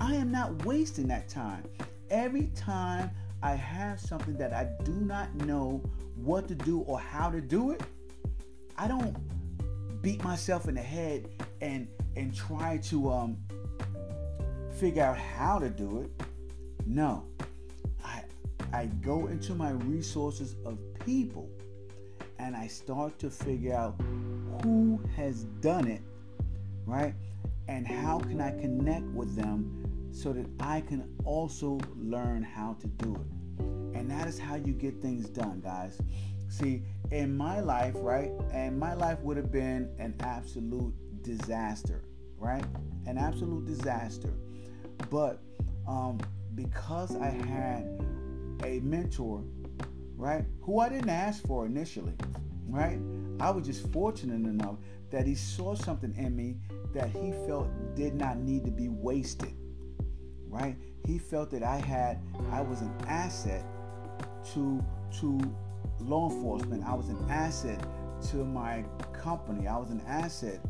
I 0.00 0.14
am 0.14 0.30
not 0.30 0.64
wasting 0.64 1.08
that 1.08 1.28
time. 1.28 1.64
Every 2.10 2.50
time 2.54 3.10
I 3.42 3.54
have 3.54 4.00
something 4.00 4.36
that 4.38 4.52
I 4.52 4.68
do 4.84 4.92
not 4.92 5.34
know 5.34 5.82
what 6.16 6.48
to 6.48 6.54
do 6.54 6.80
or 6.80 6.98
how 6.98 7.30
to 7.30 7.40
do 7.40 7.72
it, 7.72 7.82
I 8.78 8.88
don't 8.88 9.16
beat 10.02 10.22
myself 10.24 10.68
in 10.68 10.74
the 10.74 10.82
head 10.82 11.28
and 11.60 11.88
and 12.16 12.34
try 12.34 12.78
to 12.78 13.10
um 13.10 13.36
figure 14.78 15.02
out 15.02 15.16
how 15.16 15.58
to 15.58 15.70
do 15.70 16.00
it. 16.00 16.10
No. 16.86 17.24
I 18.04 18.22
I 18.72 18.86
go 19.02 19.26
into 19.26 19.54
my 19.54 19.70
resources 19.70 20.56
of 20.64 20.78
people 21.04 21.48
and 22.38 22.54
I 22.54 22.66
start 22.66 23.18
to 23.20 23.30
figure 23.30 23.74
out 23.74 24.00
who 24.62 25.00
has 25.16 25.44
done 25.60 25.88
it, 25.88 26.02
right? 26.84 27.14
And 27.68 27.86
how 27.86 28.18
can 28.18 28.40
I 28.40 28.50
connect 28.50 29.06
with 29.06 29.34
them 29.34 29.86
so 30.16 30.32
that 30.32 30.46
I 30.60 30.80
can 30.80 31.06
also 31.24 31.78
learn 31.94 32.42
how 32.42 32.74
to 32.80 32.86
do 32.86 33.14
it. 33.14 33.64
And 33.96 34.10
that 34.10 34.26
is 34.26 34.38
how 34.38 34.54
you 34.54 34.72
get 34.72 35.00
things 35.02 35.28
done, 35.28 35.60
guys. 35.60 36.00
See, 36.48 36.82
in 37.10 37.36
my 37.36 37.60
life, 37.60 37.94
right? 37.96 38.30
And 38.52 38.78
my 38.78 38.94
life 38.94 39.20
would 39.20 39.36
have 39.36 39.52
been 39.52 39.90
an 39.98 40.14
absolute 40.20 40.94
disaster, 41.22 42.02
right? 42.38 42.64
An 43.06 43.18
absolute 43.18 43.66
disaster. 43.66 44.32
But 45.10 45.40
um, 45.86 46.18
because 46.54 47.16
I 47.16 47.30
had 47.30 47.86
a 48.64 48.80
mentor, 48.80 49.44
right, 50.16 50.44
who 50.62 50.80
I 50.80 50.88
didn't 50.88 51.10
ask 51.10 51.46
for 51.46 51.66
initially, 51.66 52.14
right? 52.68 52.98
I 53.40 53.50
was 53.50 53.66
just 53.66 53.92
fortunate 53.92 54.48
enough 54.48 54.76
that 55.10 55.26
he 55.26 55.34
saw 55.34 55.74
something 55.74 56.14
in 56.16 56.34
me 56.34 56.56
that 56.94 57.10
he 57.10 57.32
felt 57.46 57.68
did 57.94 58.14
not 58.14 58.38
need 58.38 58.64
to 58.64 58.70
be 58.70 58.88
wasted 58.88 59.54
right? 60.48 60.76
He 61.06 61.18
felt 61.18 61.50
that 61.50 61.62
I 61.62 61.76
had, 61.76 62.20
I 62.50 62.60
was 62.60 62.80
an 62.80 62.92
asset 63.06 63.64
to 64.54 64.84
to 65.20 65.38
law 66.00 66.30
enforcement. 66.30 66.84
I 66.84 66.94
was 66.94 67.08
an 67.08 67.18
asset 67.30 67.80
to 68.30 68.44
my 68.44 68.84
company. 69.12 69.66
I 69.66 69.76
was 69.76 69.90
an 69.90 70.02
asset, 70.06 70.60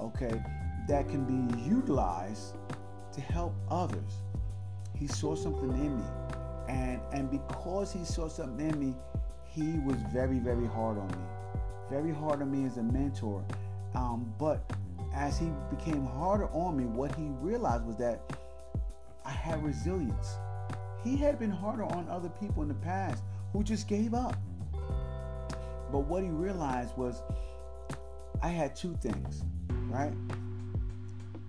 okay, 0.00 0.42
that 0.88 1.08
can 1.08 1.24
be 1.24 1.68
utilized 1.68 2.54
to 3.12 3.20
help 3.20 3.54
others. 3.70 4.22
He 4.94 5.06
saw 5.06 5.34
something 5.34 5.70
in 5.70 5.98
me. 5.98 6.04
And 6.68 7.00
and 7.12 7.30
because 7.30 7.92
he 7.92 8.04
saw 8.04 8.28
something 8.28 8.68
in 8.68 8.78
me, 8.78 8.94
he 9.44 9.78
was 9.84 9.96
very, 10.12 10.38
very 10.38 10.66
hard 10.66 10.98
on 10.98 11.08
me. 11.08 11.24
Very 11.90 12.12
hard 12.12 12.42
on 12.42 12.50
me 12.50 12.66
as 12.66 12.76
a 12.76 12.82
mentor. 12.82 13.44
Um, 13.94 14.32
but 14.38 14.70
as 15.14 15.38
he 15.38 15.50
became 15.70 16.04
harder 16.04 16.48
on 16.48 16.76
me, 16.76 16.84
what 16.84 17.14
he 17.14 17.24
realized 17.40 17.84
was 17.86 17.96
that 17.96 18.20
I 19.24 19.30
had 19.30 19.62
resilience. 19.64 20.36
He 21.02 21.16
had 21.16 21.38
been 21.38 21.50
harder 21.50 21.84
on 21.84 22.08
other 22.08 22.28
people 22.28 22.62
in 22.62 22.68
the 22.68 22.74
past 22.74 23.22
who 23.52 23.62
just 23.62 23.88
gave 23.88 24.12
up. 24.12 24.36
But 25.90 26.00
what 26.00 26.22
he 26.22 26.30
realized 26.30 26.96
was 26.96 27.22
I 28.42 28.48
had 28.48 28.76
two 28.76 28.96
things, 29.00 29.42
right? 29.88 30.12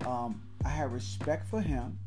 Um, 0.06 0.42
I 0.64 0.70
had 0.70 0.92
respect 0.92 1.48
for 1.48 1.62
him, 1.62 1.98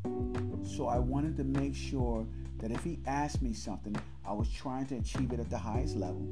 so 0.65 0.87
I 0.87 0.97
wanted 0.97 1.37
to 1.37 1.43
make 1.43 1.75
sure 1.75 2.25
that 2.59 2.71
if 2.71 2.83
he 2.83 2.99
asked 3.05 3.41
me 3.41 3.53
something, 3.53 3.95
I 4.25 4.33
was 4.33 4.51
trying 4.51 4.85
to 4.87 4.95
achieve 4.95 5.33
it 5.33 5.39
at 5.39 5.49
the 5.49 5.57
highest 5.57 5.95
level. 5.95 6.27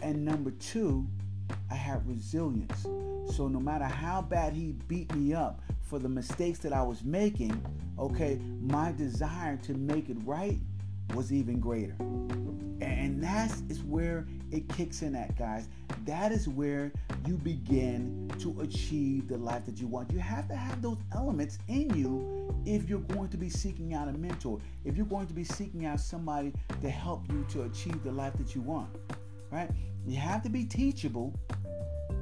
And 0.00 0.24
number 0.24 0.50
two, 0.52 1.06
I 1.70 1.74
had 1.74 2.06
resilience. 2.08 2.82
So 3.34 3.48
no 3.48 3.60
matter 3.60 3.84
how 3.84 4.22
bad 4.22 4.52
he 4.52 4.72
beat 4.88 5.14
me 5.14 5.34
up 5.34 5.60
for 5.82 5.98
the 5.98 6.08
mistakes 6.08 6.58
that 6.60 6.72
I 6.72 6.82
was 6.82 7.04
making, 7.04 7.60
okay, 7.98 8.40
my 8.60 8.92
desire 8.92 9.56
to 9.58 9.74
make 9.74 10.08
it 10.08 10.16
right 10.24 10.58
was 11.14 11.32
even 11.32 11.60
greater. 11.60 11.96
And 13.16 13.24
that 13.24 13.50
is 13.70 13.82
where 13.82 14.26
it 14.52 14.68
kicks 14.68 15.00
in 15.00 15.14
at, 15.14 15.38
guys. 15.38 15.68
That 16.04 16.32
is 16.32 16.50
where 16.50 16.92
you 17.26 17.38
begin 17.38 18.30
to 18.40 18.60
achieve 18.60 19.26
the 19.26 19.38
life 19.38 19.64
that 19.64 19.80
you 19.80 19.86
want. 19.86 20.12
You 20.12 20.18
have 20.18 20.46
to 20.48 20.54
have 20.54 20.82
those 20.82 20.98
elements 21.14 21.56
in 21.68 21.88
you 21.96 22.54
if 22.66 22.90
you're 22.90 22.98
going 22.98 23.30
to 23.30 23.38
be 23.38 23.48
seeking 23.48 23.94
out 23.94 24.08
a 24.08 24.12
mentor, 24.12 24.58
if 24.84 24.98
you're 24.98 25.06
going 25.06 25.26
to 25.28 25.32
be 25.32 25.44
seeking 25.44 25.86
out 25.86 25.98
somebody 25.98 26.52
to 26.82 26.90
help 26.90 27.26
you 27.32 27.46
to 27.52 27.62
achieve 27.62 28.04
the 28.04 28.12
life 28.12 28.34
that 28.36 28.54
you 28.54 28.60
want, 28.60 28.90
right? 29.50 29.70
You 30.06 30.18
have 30.18 30.42
to 30.42 30.50
be 30.50 30.66
teachable, 30.66 31.32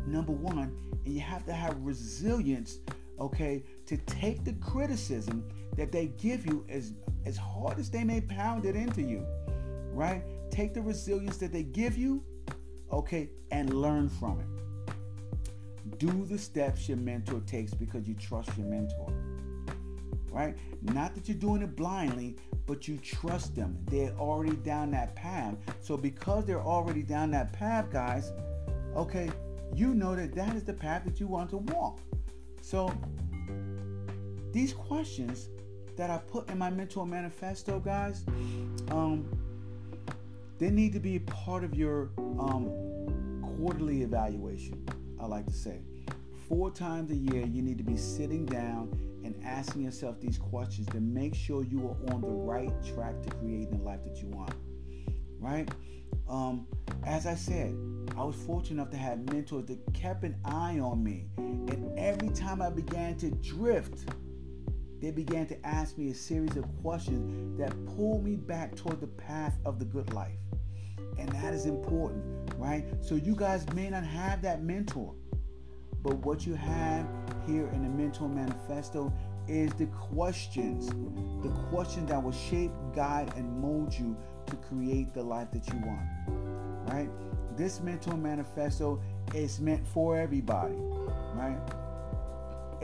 number 0.07 0.31
one, 0.31 0.77
and 1.05 1.13
you 1.13 1.23
have 1.23 1.45
to 1.47 1.53
have 1.53 1.77
resilience, 1.81 2.79
okay, 3.19 3.65
to 3.87 3.97
take 3.97 4.45
the 4.45 4.53
criticism 4.53 5.45
that 5.77 5.91
they 5.91 6.07
give 6.19 6.47
you 6.47 6.65
as 6.69 6.93
as 7.27 7.37
hard 7.37 7.81
as 7.81 7.91
they 7.91 8.05
may 8.05 8.21
pound 8.21 8.65
it 8.65 8.77
into 8.77 9.03
you, 9.03 9.27
right? 9.93 10.23
Take 10.55 10.73
the 10.73 10.83
resilience 10.83 11.37
that 11.39 11.53
they 11.53 11.65
give 11.65 11.99
you, 11.99 12.23
okay, 12.93 13.29
and 13.51 13.75
learn 13.75 14.09
from 14.09 14.39
it. 14.39 15.99
Do 15.99 16.25
the 16.27 16.39
steps 16.39 16.89
your 16.89 16.97
mentor 16.97 17.41
takes 17.41 17.75
because 17.75 18.07
you 18.07 18.15
trust 18.15 18.57
your 18.57 18.69
mentor. 18.69 19.13
Right? 20.31 20.57
Not 20.81 21.17
that 21.17 21.29
you're 21.29 21.37
doing 21.37 21.63
it 21.63 21.75
blindly, 21.75 22.37
but 22.67 22.87
you 22.87 22.99
trust 22.99 23.57
them. 23.57 23.77
They're 23.91 24.15
already 24.17 24.55
down 24.55 24.93
that 24.93 25.17
path. 25.17 25.57
So 25.81 25.97
because 25.97 26.45
they're 26.45 26.63
already 26.63 27.03
down 27.03 27.33
that 27.33 27.53
path, 27.53 27.91
guys, 27.91 28.31
okay, 28.95 29.31
you 29.75 29.93
know 29.93 30.15
that 30.15 30.37
that 30.37 30.55
is 30.55 30.63
the 30.63 30.73
path 30.73 31.03
that 31.05 31.19
you 31.19 31.27
want 31.27 31.51
to 31.51 31.57
walk. 31.57 31.99
So 32.63 32.93
these 34.53 34.73
questions 34.73 35.49
that 35.97 36.11
I 36.11 36.19
put 36.19 36.49
in 36.49 36.59
my 36.59 36.71
mentor 36.71 37.07
manifesto, 37.07 37.81
guys, 37.81 38.25
um, 38.93 39.29
they 40.59 40.71
need 40.71 40.93
to 40.93 41.01
be 41.01 41.19
part 41.19 41.65
of 41.65 41.75
your 41.75 42.11
um, 42.19 42.71
quarterly 43.57 44.03
evaluation. 44.03 44.87
I 45.21 45.27
like 45.27 45.47
to 45.47 45.53
say, 45.53 45.81
four 46.49 46.71
times 46.71 47.11
a 47.11 47.17
year, 47.17 47.47
you 47.47 47.63
need 47.63 47.79
to 47.79 47.85
be 47.85 47.97
sitting 47.97 48.47
down 48.47 48.91
and 49.25 49.35
asking 49.45 49.83
yourself 49.83 50.21
these 50.21 50.39
questions 50.39 50.87
to 50.89 51.01
make 51.01 51.35
sure 51.35 51.65
you 51.65 51.89
are 51.89 52.15
on 52.15 52.21
the 52.21 52.29
right 52.29 52.73
track 52.85 53.23
to 53.23 53.31
creating 53.37 53.71
the 53.71 53.83
life 53.83 54.05
that 54.05 54.21
you 54.21 54.29
want. 54.29 54.53
Right? 55.39 55.69
Um, 56.29 56.67
as 57.05 57.27
I 57.27 57.35
said, 57.35 57.75
I 58.17 58.25
was 58.25 58.37
fortunate 58.37 58.81
enough 58.81 58.91
to 58.91 58.97
have 58.97 59.31
mentors 59.33 59.67
that 59.67 59.79
kept 59.93 60.25
an 60.25 60.37
eye 60.45 60.79
on 60.79 61.03
me. 61.03 61.27
And 61.37 61.99
every 61.99 62.29
time 62.31 62.63
I 62.63 62.71
began 62.71 63.17
to 63.17 63.31
drift, 63.31 64.09
they 65.01 65.11
began 65.11 65.47
to 65.49 65.67
ask 65.67 65.99
me 65.99 66.11
a 66.11 66.15
series 66.15 66.57
of 66.57 66.65
questions 66.81 67.59
that 67.59 67.73
pulled 67.97 68.25
me 68.25 68.37
back 68.37 68.75
toward 68.75 69.01
the 69.01 69.07
path 69.07 69.59
of 69.67 69.79
the 69.79 69.85
good 69.85 70.13
life. 70.15 70.39
And 71.19 71.29
that 71.31 71.55
is 71.55 71.67
important, 71.67 72.25
right? 72.59 72.85
So 73.01 73.15
you 73.15 73.35
guys 73.35 73.71
may 73.73 73.91
not 73.91 74.05
have 74.05 74.43
that 74.43 74.63
mentor, 74.63 75.15
but 76.03 76.17
what 76.19 76.47
you 76.47 76.55
have 76.55 77.07
here 77.47 77.69
in 77.69 77.83
the 77.83 77.89
Mentor 77.89 78.29
Manifesto 78.29 79.13
is 79.49 79.73
the 79.75 79.87
questions, 79.87 80.89
the 81.43 81.51
questions 81.71 82.09
that 82.09 82.23
will 82.23 82.33
shape, 82.33 82.73
guide, 82.95 83.33
and 83.37 83.61
mold 83.61 83.95
you 83.95 84.17
to 84.47 84.57
create 84.57 85.15
the 85.15 85.23
life 85.23 85.51
that 85.53 85.67
you 85.69 85.79
want, 85.85 86.89
right? 86.89 87.09
This 87.57 87.81
Mentor 87.81 88.17
Manifesto 88.17 89.01
is 89.35 89.61
meant 89.61 89.87
for 89.87 90.19
everybody, 90.19 90.75
right? 91.35 91.59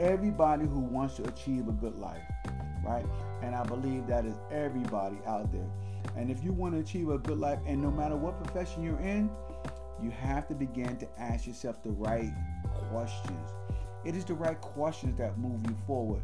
everybody 0.01 0.65
who 0.65 0.79
wants 0.79 1.15
to 1.15 1.27
achieve 1.27 1.67
a 1.67 1.71
good 1.73 1.97
life, 1.99 2.23
right? 2.83 3.05
And 3.43 3.55
I 3.55 3.63
believe 3.63 4.07
that 4.07 4.25
is 4.25 4.35
everybody 4.51 5.17
out 5.27 5.51
there. 5.51 5.69
And 6.17 6.29
if 6.29 6.43
you 6.43 6.51
want 6.51 6.73
to 6.75 6.79
achieve 6.79 7.09
a 7.09 7.17
good 7.17 7.39
life, 7.39 7.59
and 7.65 7.81
no 7.81 7.91
matter 7.91 8.15
what 8.15 8.43
profession 8.43 8.83
you're 8.83 8.99
in, 8.99 9.29
you 10.01 10.09
have 10.11 10.47
to 10.47 10.55
begin 10.55 10.97
to 10.97 11.07
ask 11.19 11.47
yourself 11.47 11.81
the 11.83 11.91
right 11.91 12.31
questions. 12.89 13.51
It 14.03 14.15
is 14.15 14.25
the 14.25 14.33
right 14.33 14.59
questions 14.59 15.17
that 15.17 15.37
move 15.37 15.59
you 15.67 15.75
forward, 15.85 16.21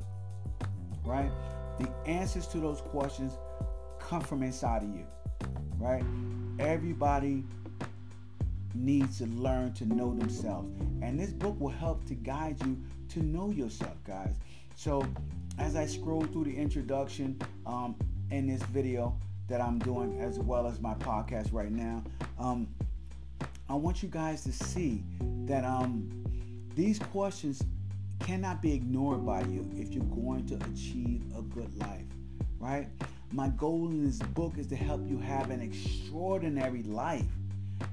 right? 1.06 1.32
The 1.80 1.88
answers 2.06 2.48
to 2.48 2.60
those 2.60 2.82
questions 2.82 3.34
come 4.00 4.22
from 4.22 4.42
inside 4.42 4.84
of 4.84 4.90
you, 4.90 5.06
right? 5.80 6.04
Everybody 6.60 7.44
needs 8.74 9.20
to 9.20 9.26
learn 9.28 9.74
to 9.74 9.86
know 9.86 10.14
themselves. 10.14 10.70
And 11.02 11.20
this 11.20 11.32
book 11.32 11.60
will 11.60 11.70
help 11.70 12.06
to 12.06 12.16
guide 12.16 12.58
you 12.66 12.78
to 13.10 13.24
know 13.24 13.52
yourself, 13.52 13.96
guys. 14.06 14.36
So, 14.76 15.06
as 15.58 15.76
I 15.76 15.86
scroll 15.86 16.24
through 16.24 16.46
the 16.46 16.56
introduction 16.56 17.40
um, 17.66 17.96
in 18.30 18.48
this 18.48 18.62
video 18.64 19.18
that 19.48 19.62
I'm 19.62 19.80
doing, 19.80 20.20
as 20.20 20.40
well 20.40 20.68
as 20.68 20.82
my 20.82 20.94
podcast 20.96 21.54
right 21.54 21.72
now, 21.72 22.04
um, 22.40 22.68
I 23.70 23.74
want 23.74 24.02
you 24.02 24.10
guys 24.10 24.44
to 24.44 24.52
see 24.52 25.04
that 25.46 25.66
um, 25.66 26.10
these 26.76 27.00
questions 27.00 27.64
cannot 28.20 28.62
be 28.62 28.74
ignored 28.74 29.26
by 29.26 29.42
you 29.42 29.70
if 29.76 29.92
you're 29.92 30.04
going 30.06 30.46
to 30.48 30.56
achieve 30.72 31.22
a 31.38 31.42
good 31.42 31.78
life, 31.78 32.06
right? 32.60 32.88
My 33.32 33.50
goal 33.50 33.90
in 33.90 34.06
this 34.06 34.20
book 34.20 34.58
is 34.58 34.68
to 34.68 34.76
help 34.76 35.02
you 35.10 35.18
have 35.20 35.50
an 35.52 35.62
extraordinary 35.62 36.84
life. 36.84 37.26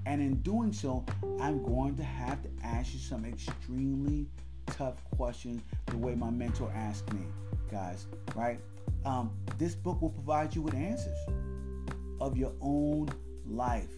And 0.06 0.20
in 0.20 0.36
doing 0.36 0.72
so, 0.72 1.04
I'm 1.40 1.62
going 1.62 1.96
to 1.96 2.04
have 2.04 2.42
to 2.42 2.48
ask 2.62 2.94
you 2.94 3.00
some 3.00 3.24
extremely 3.24 4.26
tough 4.66 4.94
questions 5.16 5.62
the 5.86 5.98
way 5.98 6.14
my 6.14 6.30
mentor 6.30 6.72
asked 6.74 7.12
me, 7.12 7.22
guys, 7.70 8.06
right? 8.34 8.60
Um, 9.04 9.30
this 9.58 9.74
book 9.74 10.00
will 10.00 10.10
provide 10.10 10.54
you 10.54 10.62
with 10.62 10.74
answers 10.74 11.18
of 12.20 12.36
your 12.36 12.52
own 12.60 13.08
life. 13.46 13.90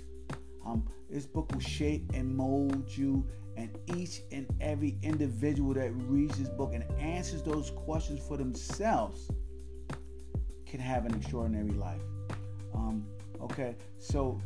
Um, 0.65 0.85
this 1.09 1.27
book 1.27 1.53
will 1.53 1.61
shape 1.61 2.11
and 2.13 2.35
mold 2.35 2.85
you 2.89 3.25
and 3.57 3.71
each 3.95 4.23
and 4.33 4.47
every 4.61 4.99
individual 5.03 5.75
that 5.75 5.91
reads 5.93 6.39
this 6.39 6.49
book 6.49 6.73
and 6.75 6.85
answers 7.01 7.43
those 7.43 7.71
questions 7.71 8.21
for 8.27 8.37
themselves 8.37 9.31
can 10.67 10.81
have 10.81 11.07
an 11.07 11.15
extraordinary 11.15 11.71
life. 11.71 12.03
Um, 12.75 13.07
okay, 13.41 13.77
so 13.99 14.41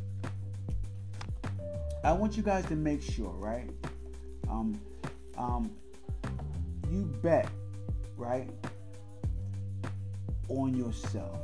I 2.05 2.13
want 2.13 2.37
you 2.37 2.43
guys 2.43 2.67
to 2.67 2.77
make 2.77 3.03
sure, 3.03 3.31
right? 3.31 3.69
Um, 4.49 4.81
um, 5.37 5.71
you 6.91 7.05
bet, 7.23 7.49
right, 8.17 8.49
on 10.51 10.77
yourself. 10.77 11.39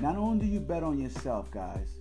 Not 0.00 0.16
only 0.16 0.46
do 0.46 0.52
you 0.52 0.60
bet 0.60 0.82
on 0.82 0.98
yourself, 0.98 1.50
guys, 1.50 1.96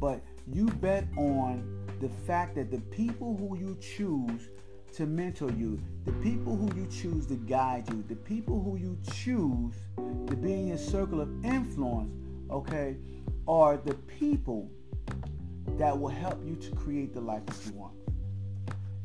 but 0.00 0.22
you 0.52 0.66
bet 0.66 1.06
on 1.16 1.86
the 2.00 2.08
fact 2.08 2.54
that 2.56 2.70
the 2.70 2.80
people 2.80 3.36
who 3.36 3.56
you 3.56 3.76
choose 3.80 4.48
to 4.94 5.06
mentor 5.06 5.50
you, 5.50 5.80
the 6.04 6.12
people 6.14 6.56
who 6.56 6.74
you 6.78 6.86
choose 6.86 7.26
to 7.26 7.34
guide 7.34 7.88
you, 7.90 8.04
the 8.08 8.16
people 8.16 8.62
who 8.62 8.76
you 8.76 8.96
choose 9.12 9.74
to 10.26 10.36
be 10.36 10.52
in 10.52 10.68
your 10.68 10.78
circle 10.78 11.20
of 11.20 11.44
influence, 11.44 12.12
okay, 12.50 12.96
are 13.48 13.76
the 13.76 13.94
people 13.94 14.70
that 15.78 15.98
will 15.98 16.08
help 16.08 16.44
you 16.46 16.54
to 16.56 16.70
create 16.76 17.12
the 17.12 17.20
life 17.20 17.44
that 17.46 17.56
you 17.66 17.72
want. 17.72 17.94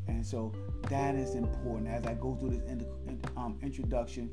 And 0.06 0.24
so 0.24 0.52
that 0.88 1.14
is 1.14 1.34
important 1.34 1.88
as 1.88 2.06
I 2.06 2.14
go 2.14 2.34
through 2.34 2.50
this 2.50 2.62
in, 2.68 2.86
um, 3.36 3.58
introduction. 3.62 4.30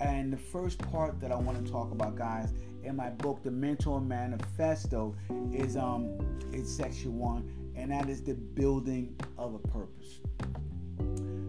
And 0.00 0.32
the 0.32 0.36
first 0.36 0.78
part 0.78 1.20
that 1.20 1.32
I 1.32 1.36
want 1.36 1.64
to 1.64 1.72
talk 1.72 1.90
about, 1.90 2.16
guys, 2.16 2.52
in 2.84 2.96
my 2.96 3.08
book, 3.10 3.42
The 3.42 3.50
Mentor 3.50 4.00
Manifesto, 4.00 5.16
is 5.52 5.76
um, 5.76 6.18
it's 6.52 6.70
section 6.70 7.18
one, 7.18 7.50
and 7.74 7.90
that 7.90 8.08
is 8.08 8.22
the 8.22 8.34
building 8.34 9.16
of 9.38 9.54
a 9.54 9.58
purpose. 9.58 10.20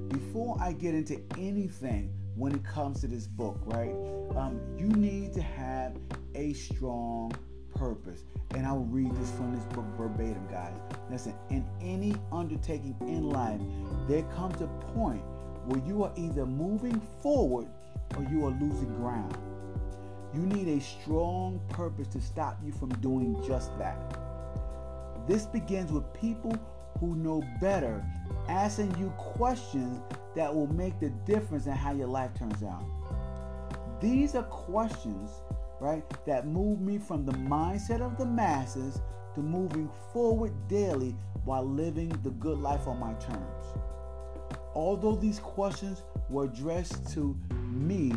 Before 0.10 0.58
I 0.60 0.74
get 0.74 0.96
into 0.96 1.22
anything 1.38 2.14
when 2.36 2.54
it 2.54 2.64
comes 2.64 3.02
to 3.02 3.08
this 3.08 3.28
book, 3.28 3.60
right, 3.66 3.94
um, 4.36 4.60
you 4.78 4.88
need 4.88 5.34
to 5.34 5.42
have 5.42 5.98
a 6.36 6.54
strong 6.54 7.32
purpose. 7.76 8.24
And 8.56 8.66
I'll 8.66 8.86
read 8.86 9.14
this 9.16 9.30
from 9.32 9.54
this 9.54 9.66
book 9.66 9.86
verbatim, 9.98 10.48
guys. 10.50 10.74
Listen, 11.12 11.34
in 11.50 11.66
any 11.82 12.16
undertaking 12.32 12.96
in 13.02 13.30
life, 13.30 13.60
there 14.08 14.24
comes 14.36 14.62
a 14.62 14.68
point 14.94 15.24
where 15.66 15.82
you 15.86 16.04
are 16.04 16.14
either 16.16 16.46
moving 16.46 17.02
forward 17.22 17.68
or 18.16 18.24
you 18.24 18.46
are 18.46 18.52
losing 18.52 18.94
ground. 18.96 19.38
You 20.34 20.42
need 20.42 20.68
a 20.68 20.82
strong 20.82 21.60
purpose 21.70 22.08
to 22.10 22.22
stop 22.22 22.60
you 22.64 22.72
from 22.72 22.90
doing 23.00 23.42
just 23.46 23.78
that. 23.80 23.98
This 25.28 25.46
begins 25.46 25.92
with 25.92 26.12
people 26.14 26.58
who 27.00 27.16
know 27.16 27.44
better 27.60 28.04
asking 28.48 28.96
you 28.98 29.10
questions 29.18 30.00
that 30.36 30.54
will 30.54 30.68
make 30.68 31.00
the 31.00 31.10
difference 31.26 31.66
in 31.66 31.74
how 31.74 31.94
your 31.94 32.08
life 32.08 32.34
turns 32.34 32.64
out. 32.64 32.86
These 34.00 34.36
are 34.36 34.44
questions, 34.44 35.32
right, 35.80 36.04
that 36.26 36.48
move 36.48 36.80
me 36.80 36.98
from 36.98 37.26
the 37.26 37.34
mindset 37.34 38.02
of 38.02 38.18
the 38.18 38.26
masses 38.26 39.02
to 39.36 39.42
moving 39.42 39.90
forward 40.14 40.54
daily 40.68 41.16
while 41.46 41.64
living 41.64 42.10
the 42.24 42.32
good 42.32 42.60
life 42.60 42.88
on 42.88 43.00
my 43.00 43.14
terms. 43.14 43.66
Although 44.76 45.16
these 45.16 45.40
questions 45.40 46.04
were 46.30 46.46
addressed 46.46 47.12
to 47.14 47.36
me 47.78 48.14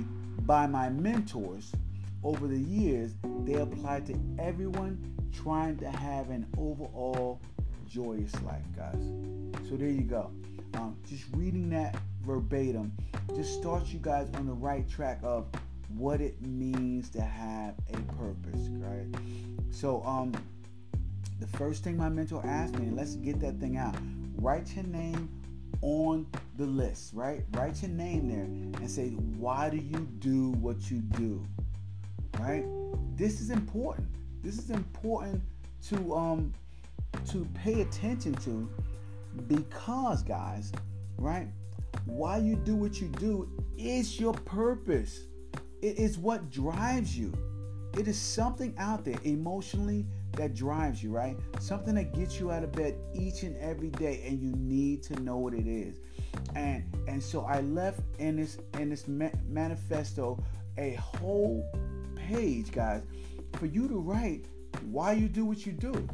by 0.46 0.66
my 0.66 0.88
mentors 0.88 1.73
over 2.23 2.46
the 2.46 2.59
years, 2.59 3.12
they 3.44 3.55
apply 3.55 4.01
to 4.01 4.18
everyone 4.38 5.16
trying 5.33 5.77
to 5.79 5.90
have 5.90 6.31
an 6.31 6.46
overall 6.59 7.40
joyous 7.88 8.33
life, 8.42 8.64
guys. 8.77 9.03
So 9.68 9.77
there 9.77 9.88
you 9.88 10.03
go. 10.03 10.31
Um, 10.75 10.96
just 11.09 11.25
reading 11.33 11.70
that 11.70 11.96
verbatim 12.25 12.92
just 13.35 13.55
starts 13.55 13.92
you 13.92 13.99
guys 14.01 14.29
on 14.35 14.46
the 14.46 14.53
right 14.53 14.88
track 14.88 15.18
of 15.23 15.46
what 15.96 16.20
it 16.20 16.40
means 16.42 17.09
to 17.11 17.20
have 17.20 17.75
a 17.88 17.96
purpose, 18.12 18.68
right? 18.79 19.07
So 19.70 20.03
um, 20.05 20.33
the 21.40 21.46
first 21.46 21.83
thing 21.83 21.96
my 21.96 22.09
mentor 22.09 22.42
asked 22.46 22.79
me, 22.79 22.87
and 22.87 22.96
let's 22.96 23.16
get 23.16 23.40
that 23.40 23.59
thing 23.59 23.77
out. 23.77 23.96
Write 24.37 24.75
your 24.75 24.85
name 24.85 25.29
on 25.83 26.26
the 26.56 26.66
list, 26.66 27.12
right? 27.14 27.44
Write 27.52 27.83
your 27.83 27.90
name 27.90 28.28
there 28.28 28.44
and 28.80 28.90
say, 28.90 29.11
why 29.11 29.70
do 29.70 29.76
you 29.76 30.09
do 30.18 30.50
what 30.52 30.90
you 30.90 30.98
do? 30.98 31.44
Right? 32.38 32.64
This 33.16 33.40
is 33.40 33.50
important. 33.50 34.09
This 34.42 34.59
is 34.59 34.70
important 34.70 35.42
to 35.88 36.14
um 36.14 36.52
to 37.30 37.46
pay 37.54 37.83
attention 37.83 38.35
to 38.35 38.70
because 39.48 40.22
guys, 40.22 40.72
right? 41.18 41.48
Why 42.04 42.38
you 42.38 42.56
do 42.56 42.74
what 42.76 43.00
you 43.00 43.09
do 43.09 43.48
is 43.76 44.18
your 44.18 44.33
purpose. 44.33 45.24
It 45.83 45.98
is 45.98 46.18
what 46.18 46.50
drives 46.50 47.16
you. 47.18 47.33
It 47.98 48.06
is 48.06 48.18
something 48.18 48.74
out 48.78 49.04
there 49.04 49.18
emotionally 49.24 50.06
that 50.33 50.55
drives 50.55 51.03
you, 51.03 51.11
right? 51.11 51.37
Something 51.59 51.95
that 51.97 52.14
gets 52.14 52.38
you 52.38 52.51
out 52.51 52.62
of 52.62 52.73
bed 52.73 52.97
each 53.14 53.43
and 53.43 53.57
every 53.59 53.90
day, 53.90 54.23
and 54.27 54.40
you 54.40 54.53
need 54.57 55.03
to 55.05 55.21
know 55.23 55.37
what 55.37 55.55
it 55.55 55.66
is. 55.66 56.01
And 56.55 56.85
and 57.09 57.23
so 57.23 57.45
I 57.45 57.61
left 57.61 58.01
in 58.19 58.37
this 58.37 58.59
in 58.79 58.90
this 58.90 59.07
manifesto 59.09 60.43
a 60.79 60.95
whole 60.95 61.64
page, 62.14 62.71
guys, 62.71 63.03
for 63.55 63.66
you 63.66 63.88
to 63.88 63.99
write 63.99 64.47
why 64.90 65.12
you 65.12 65.29
do 65.29 65.45
what 65.45 65.66
you 65.66 65.73
do. 65.73 66.09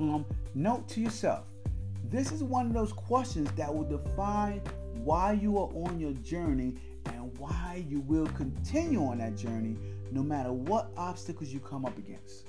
Um, 0.00 0.24
note 0.54 0.88
to 0.90 1.00
yourself, 1.00 1.46
this 2.04 2.32
is 2.32 2.42
one 2.42 2.66
of 2.66 2.72
those 2.72 2.92
questions 2.92 3.50
that 3.52 3.72
will 3.72 3.84
define 3.84 4.62
why 4.94 5.32
you 5.32 5.58
are 5.58 5.68
on 5.74 5.98
your 5.98 6.12
journey 6.14 6.76
and 7.06 7.36
why 7.38 7.84
you 7.88 8.00
will 8.00 8.26
continue 8.28 9.04
on 9.04 9.18
that 9.18 9.36
journey 9.36 9.76
no 10.12 10.22
matter 10.22 10.52
what 10.52 10.90
obstacles 10.96 11.48
you 11.48 11.58
come 11.58 11.84
up 11.84 11.96
against. 11.98 12.46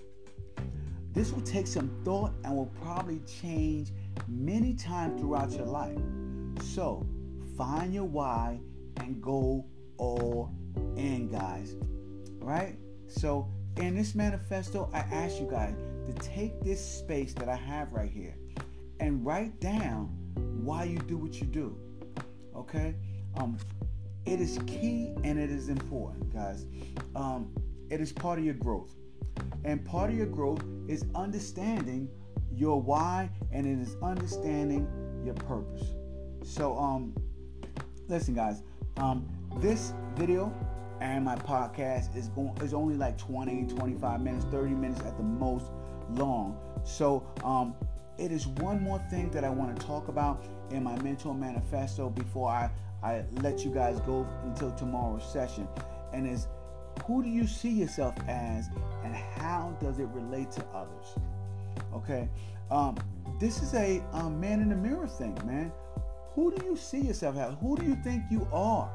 This 1.14 1.32
will 1.32 1.42
take 1.42 1.68
some 1.68 1.90
thought 2.04 2.34
and 2.44 2.56
will 2.56 2.72
probably 2.82 3.22
change 3.42 3.92
many 4.28 4.74
times 4.74 5.22
throughout 5.22 5.52
your 5.52 5.68
life. 5.68 5.98
So, 6.62 7.06
find 7.56 7.94
your 7.94 8.06
why 8.06 8.60
and 8.98 9.22
go 9.22 9.66
all 9.98 10.52
in, 10.96 11.30
guys. 11.30 11.76
Right? 12.40 12.78
So, 13.08 13.48
in 13.78 13.96
this 13.96 14.16
manifesto, 14.16 14.90
I 14.92 15.00
ask 15.00 15.40
you 15.40 15.48
guys 15.50 15.76
to 16.08 16.14
take 16.14 16.60
this 16.62 16.84
space 16.84 17.34
that 17.36 17.48
I 17.48 17.56
have 17.56 17.94
right 17.94 18.12
here 18.12 18.36
and 19.00 19.26
write 19.26 19.60
down 19.60 20.08
why 20.64 20.86
you 20.86 20.98
do 20.98 21.18
what 21.18 21.40
you 21.40 21.46
do. 21.46 21.78
Okay? 22.56 22.96
Um, 23.38 23.58
it 24.26 24.40
is 24.40 24.60
key 24.66 25.14
and 25.24 25.38
it 25.38 25.52
is 25.52 25.70
important, 25.70 26.34
guys. 26.34 26.66
Um, 27.16 27.52
it 27.90 28.02
is 28.02 28.12
part 28.12 28.40
of 28.40 28.46
your 28.46 28.54
growth. 28.56 28.96
And 29.64 29.86
part 29.86 30.10
of 30.10 30.18
your 30.18 30.28
growth 30.28 30.64
is 30.88 31.06
understanding 31.16 32.10
your 32.56 32.82
why 32.82 33.30
and 33.52 33.66
it 33.66 33.80
is 33.80 33.96
understanding 34.02 34.88
your 35.26 35.36
purpose. 35.36 35.88
So 36.44 36.78
um 36.78 37.16
listen 38.08 38.34
guys, 38.34 38.64
um 38.98 39.28
this 39.58 39.94
video 40.16 40.54
and 41.04 41.26
my 41.26 41.36
podcast 41.36 42.16
is 42.16 42.30
going 42.30 42.56
is 42.62 42.74
only 42.74 42.96
like 42.96 43.18
20 43.18 43.66
25 43.66 44.22
minutes 44.22 44.46
30 44.46 44.74
minutes 44.74 45.02
at 45.02 45.18
the 45.18 45.24
most 45.24 45.66
long 46.12 46.58
so 46.84 47.26
um 47.44 47.76
it 48.18 48.32
is 48.32 48.48
one 48.48 48.82
more 48.82 49.00
thing 49.10 49.30
that 49.32 49.44
i 49.44 49.50
want 49.50 49.76
to 49.76 49.86
talk 49.86 50.08
about 50.08 50.44
in 50.72 50.84
my 50.84 50.96
mentor 51.02 51.34
manifesto 51.34 52.10
before 52.10 52.50
i 52.50 52.70
i 53.04 53.24
let 53.42 53.66
you 53.66 53.72
guys 53.72 54.00
go 54.02 54.28
until 54.44 54.72
tomorrow's 54.72 55.30
session 55.32 55.68
and 56.14 56.28
is 56.28 56.48
who 57.06 57.24
do 57.24 57.30
you 57.30 57.48
see 57.48 57.70
yourself 57.70 58.16
as 58.28 58.70
and 59.04 59.16
how 59.16 59.76
does 59.82 60.00
it 60.00 60.08
relate 60.14 60.52
to 60.52 60.64
others 60.74 61.16
okay 61.94 62.30
um 62.72 62.96
this 63.40 63.62
is 63.62 63.74
a 63.74 64.02
um, 64.14 64.40
man 64.40 64.62
in 64.62 64.70
the 64.70 64.76
mirror 64.76 65.08
thing 65.08 65.38
man 65.46 65.72
who 66.34 66.54
do 66.56 66.66
you 66.66 66.76
see 66.76 67.00
yourself 67.00 67.38
as 67.38 67.54
who 67.60 67.76
do 67.76 67.86
you 67.86 67.96
think 68.04 68.24
you 68.32 68.48
are 68.52 68.90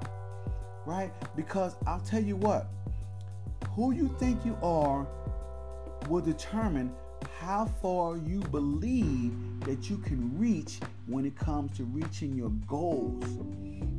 right? 0.88 1.12
Because 1.36 1.76
I'll 1.86 2.00
tell 2.00 2.22
you 2.22 2.36
what, 2.36 2.66
who 3.72 3.92
you 3.92 4.08
think 4.18 4.44
you 4.44 4.56
are 4.62 5.06
will 6.08 6.22
determine 6.22 6.90
how 7.38 7.66
far 7.82 8.16
you 8.16 8.40
believe 8.40 9.34
that 9.66 9.90
you 9.90 9.98
can 9.98 10.36
reach 10.38 10.80
when 11.06 11.26
it 11.26 11.36
comes 11.36 11.76
to 11.76 11.84
reaching 11.84 12.34
your 12.34 12.50
goals. 12.66 13.22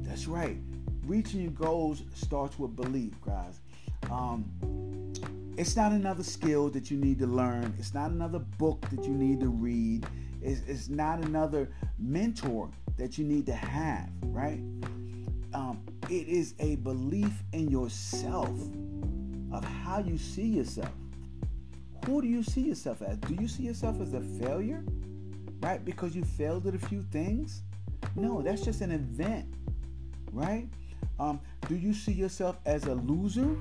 That's 0.02 0.28
right. 0.28 0.58
Reaching 1.06 1.42
your 1.42 1.52
goals 1.52 2.04
starts 2.16 2.58
with 2.58 2.76
belief, 2.76 3.14
guys. 3.24 3.60
Um, 4.12 4.46
it's 5.58 5.76
not 5.76 5.92
another 5.92 6.24
skill 6.24 6.70
that 6.70 6.90
you 6.90 6.98
need 6.98 7.20
to 7.20 7.28
learn. 7.28 7.74
It's 7.78 7.94
not 7.94 8.12
another 8.12 8.40
book 8.40 8.86
that 8.92 9.04
you 9.04 9.14
need 9.14 9.42
to 9.42 9.50
read. 9.50 10.06
It's, 10.42 10.62
it's 10.68 10.88
not 10.88 11.24
another 11.26 11.70
mentor 11.98 12.70
that 12.98 13.18
you 13.18 13.26
need 13.26 13.46
to 13.48 13.54
have, 13.54 14.10
right? 14.24 14.62
Um, 15.54 15.82
it 16.10 16.28
is 16.28 16.54
a 16.60 16.78
belief 16.78 17.44
in 17.54 17.70
yourself 17.70 18.52
of 19.52 19.64
how 19.64 20.00
you 20.00 20.18
see 20.18 20.48
yourself. 20.48 20.92
Who 22.06 22.22
do 22.22 22.28
you 22.28 22.44
see 22.44 22.62
yourself 22.62 23.02
as? 23.02 23.18
Do 23.18 23.36
you 23.36 23.48
see 23.48 23.64
yourself 23.64 24.00
as 24.00 24.14
a 24.14 24.22
failure? 24.22 24.84
Right? 25.62 25.84
Because 25.84 26.16
you 26.16 26.24
failed 26.24 26.68
at 26.68 26.76
a 26.76 26.80
few 26.80 27.04
things? 27.12 27.64
No, 28.16 28.42
that's 28.42 28.62
just 28.62 28.82
an 28.82 28.92
event, 28.92 29.46
right? 30.32 30.70
Um, 31.20 31.42
do 31.68 31.76
you 31.76 31.94
see 31.94 32.14
yourself 32.14 32.58
as 32.66 32.86
a 32.86 32.94
loser? 32.96 33.58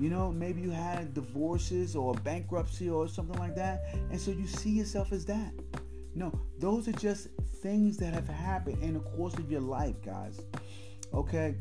You 0.00 0.08
know, 0.08 0.32
maybe 0.32 0.62
you 0.62 0.70
had 0.70 1.12
divorces 1.12 1.94
or 1.94 2.14
bankruptcy 2.14 2.88
or 2.88 3.06
something 3.06 3.38
like 3.38 3.54
that, 3.56 3.84
and 4.10 4.18
so 4.18 4.30
you 4.30 4.46
see 4.46 4.70
yourself 4.70 5.12
as 5.12 5.26
that. 5.26 5.52
No, 6.14 6.32
those 6.58 6.88
are 6.88 6.92
just 6.92 7.28
things 7.62 7.98
that 7.98 8.14
have 8.14 8.26
happened 8.26 8.82
in 8.82 8.94
the 8.94 9.00
course 9.00 9.34
of 9.34 9.50
your 9.50 9.60
life, 9.60 9.96
guys. 10.02 10.40
Okay. 11.12 11.54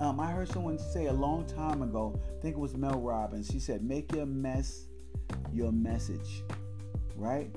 Um, 0.00 0.20
I 0.20 0.30
heard 0.30 0.50
someone 0.50 0.78
say 0.78 1.06
a 1.06 1.12
long 1.12 1.46
time 1.46 1.80
ago, 1.80 2.20
I 2.38 2.42
think 2.42 2.56
it 2.56 2.58
was 2.58 2.76
Mel 2.76 3.00
Robbins, 3.00 3.48
she 3.50 3.58
said, 3.58 3.82
make 3.82 4.12
your 4.12 4.26
mess 4.26 4.84
your 5.50 5.72
message, 5.72 6.42
right? 7.16 7.50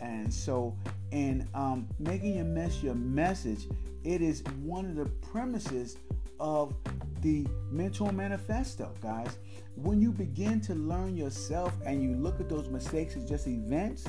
And 0.00 0.32
so, 0.32 0.74
in 1.10 1.46
um, 1.54 1.86
making 1.98 2.36
your 2.36 2.46
mess 2.46 2.82
your 2.82 2.94
message, 2.94 3.68
it 4.04 4.22
is 4.22 4.42
one 4.62 4.86
of 4.86 4.96
the 4.96 5.04
premises 5.04 5.98
of 6.40 6.74
the 7.20 7.46
Mentor 7.70 8.12
Manifesto, 8.12 8.92
guys. 9.00 9.38
When 9.76 10.00
you 10.00 10.12
begin 10.12 10.60
to 10.62 10.74
learn 10.74 11.16
yourself 11.16 11.72
and 11.86 12.02
you 12.02 12.14
look 12.14 12.40
at 12.40 12.48
those 12.48 12.68
mistakes 12.68 13.16
as 13.16 13.28
just 13.28 13.46
events, 13.46 14.04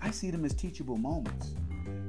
I 0.00 0.10
see 0.10 0.30
them 0.30 0.44
as 0.44 0.52
teachable 0.52 0.96
moments. 0.96 1.52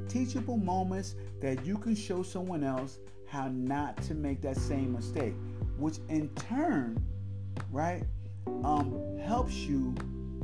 Teachable 0.10 0.58
moments 0.58 1.16
that 1.42 1.66
you 1.66 1.78
can 1.78 1.96
show 1.96 2.24
someone 2.24 2.64
else 2.64 2.98
how 3.28 3.48
not 3.48 4.02
to 4.04 4.14
make 4.14 4.42
that 4.42 4.58
same 4.58 4.94
mistake, 4.94 5.34
which 5.78 5.98
in 6.10 6.30
turn, 6.36 7.04
right, 7.72 8.04
um, 8.64 9.18
helps 9.24 9.54
you, 9.54 9.96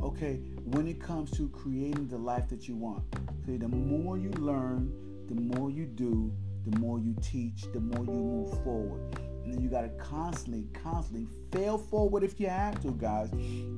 okay, 0.01 0.39
when 0.65 0.87
it 0.87 1.01
comes 1.01 1.31
to 1.31 1.49
creating 1.49 2.07
the 2.07 2.17
life 2.17 2.47
that 2.49 2.67
you 2.67 2.75
want. 2.75 3.03
So 3.45 3.57
the 3.57 3.67
more 3.67 4.17
you 4.17 4.29
learn, 4.31 4.91
the 5.27 5.35
more 5.35 5.69
you 5.69 5.85
do, 5.85 6.31
the 6.65 6.77
more 6.79 6.99
you 6.99 7.15
teach, 7.21 7.63
the 7.73 7.79
more 7.79 8.05
you 8.05 8.11
move 8.11 8.63
forward. 8.63 9.01
And 9.45 9.61
you 9.61 9.69
got 9.69 9.81
to 9.81 9.89
constantly, 9.89 10.67
constantly 10.73 11.27
fail 11.51 11.77
forward 11.77 12.23
if 12.23 12.39
you 12.39 12.47
have 12.47 12.81
to, 12.83 12.91
guys. 12.91 13.29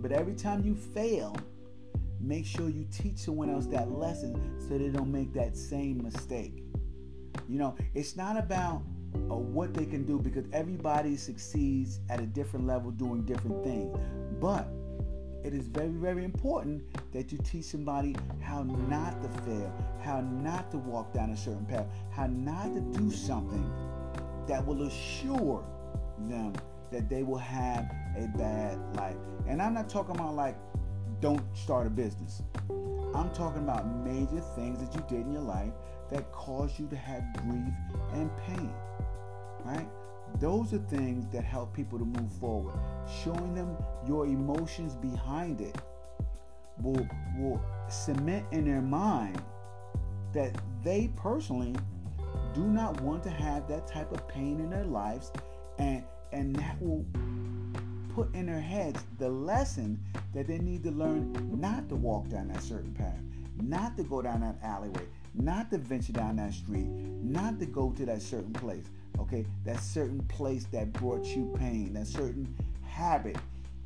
But 0.02 0.12
every 0.12 0.34
time 0.34 0.64
you 0.66 0.76
fail, 0.76 1.36
make 2.20 2.46
sure 2.46 2.70
you 2.70 2.86
teach 2.92 3.18
someone 3.18 3.50
else 3.50 3.66
that 3.68 3.92
lesson 3.92 4.60
so 4.60 4.78
they 4.78 4.90
don't 4.90 5.12
make 5.12 5.34
that 5.34 5.56
same 5.56 6.04
mistake. 6.04 6.64
You 7.48 7.58
know, 7.58 7.76
it's 7.94 8.16
not 8.16 8.38
about 8.38 8.84
uh, 9.16 9.36
what 9.36 9.74
they 9.74 9.86
can 9.86 10.06
do 10.06 10.20
because 10.20 10.46
everybody 10.54 11.16
succeeds 11.18 12.00
at 12.10 12.20
a 12.20 12.26
different 12.26 12.68
level 12.68 12.92
doing 12.92 13.24
different 13.24 13.64
things. 13.64 13.98
But 14.40 14.68
it 15.44 15.54
is 15.54 15.68
very, 15.68 15.90
very 15.90 16.24
important 16.24 16.84
that 17.14 17.32
you 17.32 17.38
teach 17.44 17.66
somebody 17.66 18.16
how 18.42 18.64
not 18.64 19.22
to 19.24 19.30
fail, 19.42 19.74
how 20.02 20.22
not 20.22 20.72
to 20.72 20.78
walk 20.78 21.14
down 21.14 21.32
a 21.32 21.38
certain 21.38 21.66
path, 21.66 21.88
how 22.12 22.28
not 22.28 22.74
to 22.74 22.82
do 23.00 23.12
something 23.12 23.70
that 24.48 24.66
will 24.66 24.84
assure 24.84 25.64
them 26.28 26.54
that 26.92 27.10
they 27.10 27.24
will 27.24 27.38
have 27.38 27.90
a 28.18 28.28
bad 28.38 28.78
life. 28.98 29.16
And 29.48 29.62
I'm 29.62 29.74
not 29.74 29.90
talking 29.90 30.16
about 30.16 30.36
like 30.36 30.58
don't 31.22 31.42
start 31.56 31.88
a 31.88 31.90
business. 31.90 32.42
I'm 33.14 33.30
talking 33.34 33.64
about 33.64 33.86
major 34.06 34.42
things 34.56 34.80
that 34.80 34.94
you 34.96 35.04
did 35.08 35.26
in 35.26 35.34
your 35.34 35.44
life 35.44 35.72
that 36.12 36.32
caused 36.32 36.80
you 36.80 36.88
to 36.88 36.96
have 36.96 37.24
grief 37.38 37.74
and 38.14 38.30
pain. 38.46 38.74
Right? 39.64 39.88
Those 40.40 40.74
are 40.74 40.80
things 40.90 41.26
that 41.34 41.44
help 41.44 41.74
people 41.74 42.00
to 42.00 42.06
move 42.06 42.32
forward. 42.40 42.74
Showing 43.24 43.54
them 43.54 43.76
your 44.08 44.26
emotions 44.26 44.96
behind 44.96 45.62
it 45.62 45.76
will, 46.82 47.08
will 47.38 47.62
cement 47.90 48.46
in 48.52 48.66
their 48.66 48.82
mind 48.82 49.42
that 50.34 50.56
they 50.84 51.10
personally 51.16 51.76
do 52.54 52.64
not 52.64 53.00
want 53.02 53.24
to 53.24 53.30
have 53.30 53.68
that 53.68 53.88
type 53.88 54.12
of 54.12 54.28
pain 54.28 54.60
in 54.60 54.70
their 54.70 54.86
lives 54.86 55.32
and 55.80 56.04
and 56.32 56.56
that 56.56 56.82
will 56.82 57.06
put 58.16 58.34
in 58.34 58.46
their 58.46 58.62
heads 58.62 59.04
the 59.18 59.30
lesson 59.30 60.00
that 60.34 60.48
they 60.48 60.58
need 60.60 60.84
to 60.84 60.92
learn 60.92 61.34
not 61.60 61.90
to 61.90 61.96
walk 61.96 62.30
down 62.30 62.48
that 62.48 62.62
certain 62.62 62.94
path, 62.94 63.20
not 63.62 63.98
to 63.98 64.04
go 64.04 64.22
down 64.22 64.42
that 64.42 64.58
alleyway, 64.64 65.06
not 65.34 65.70
to 65.72 65.78
venture 65.78 66.14
down 66.14 66.38
that 66.38 66.54
street, 66.54 66.88
not 66.88 67.60
to 67.60 67.66
go 67.66 67.92
to 67.92 68.06
that 68.06 68.22
certain 68.22 68.54
place 68.54 68.86
okay 69.22 69.46
that 69.64 69.80
certain 69.80 70.22
place 70.24 70.66
that 70.72 70.92
brought 70.94 71.26
you 71.26 71.54
pain 71.58 71.94
that 71.94 72.08
certain 72.08 72.54
habit 72.84 73.38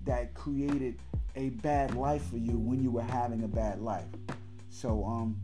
that 0.05 0.33
created 0.33 0.95
a 1.35 1.49
bad 1.49 1.95
life 1.95 2.23
for 2.29 2.37
you 2.37 2.57
when 2.57 2.81
you 2.81 2.91
were 2.91 3.01
having 3.01 3.43
a 3.43 3.47
bad 3.47 3.81
life. 3.81 4.07
So 4.69 5.03
um 5.05 5.41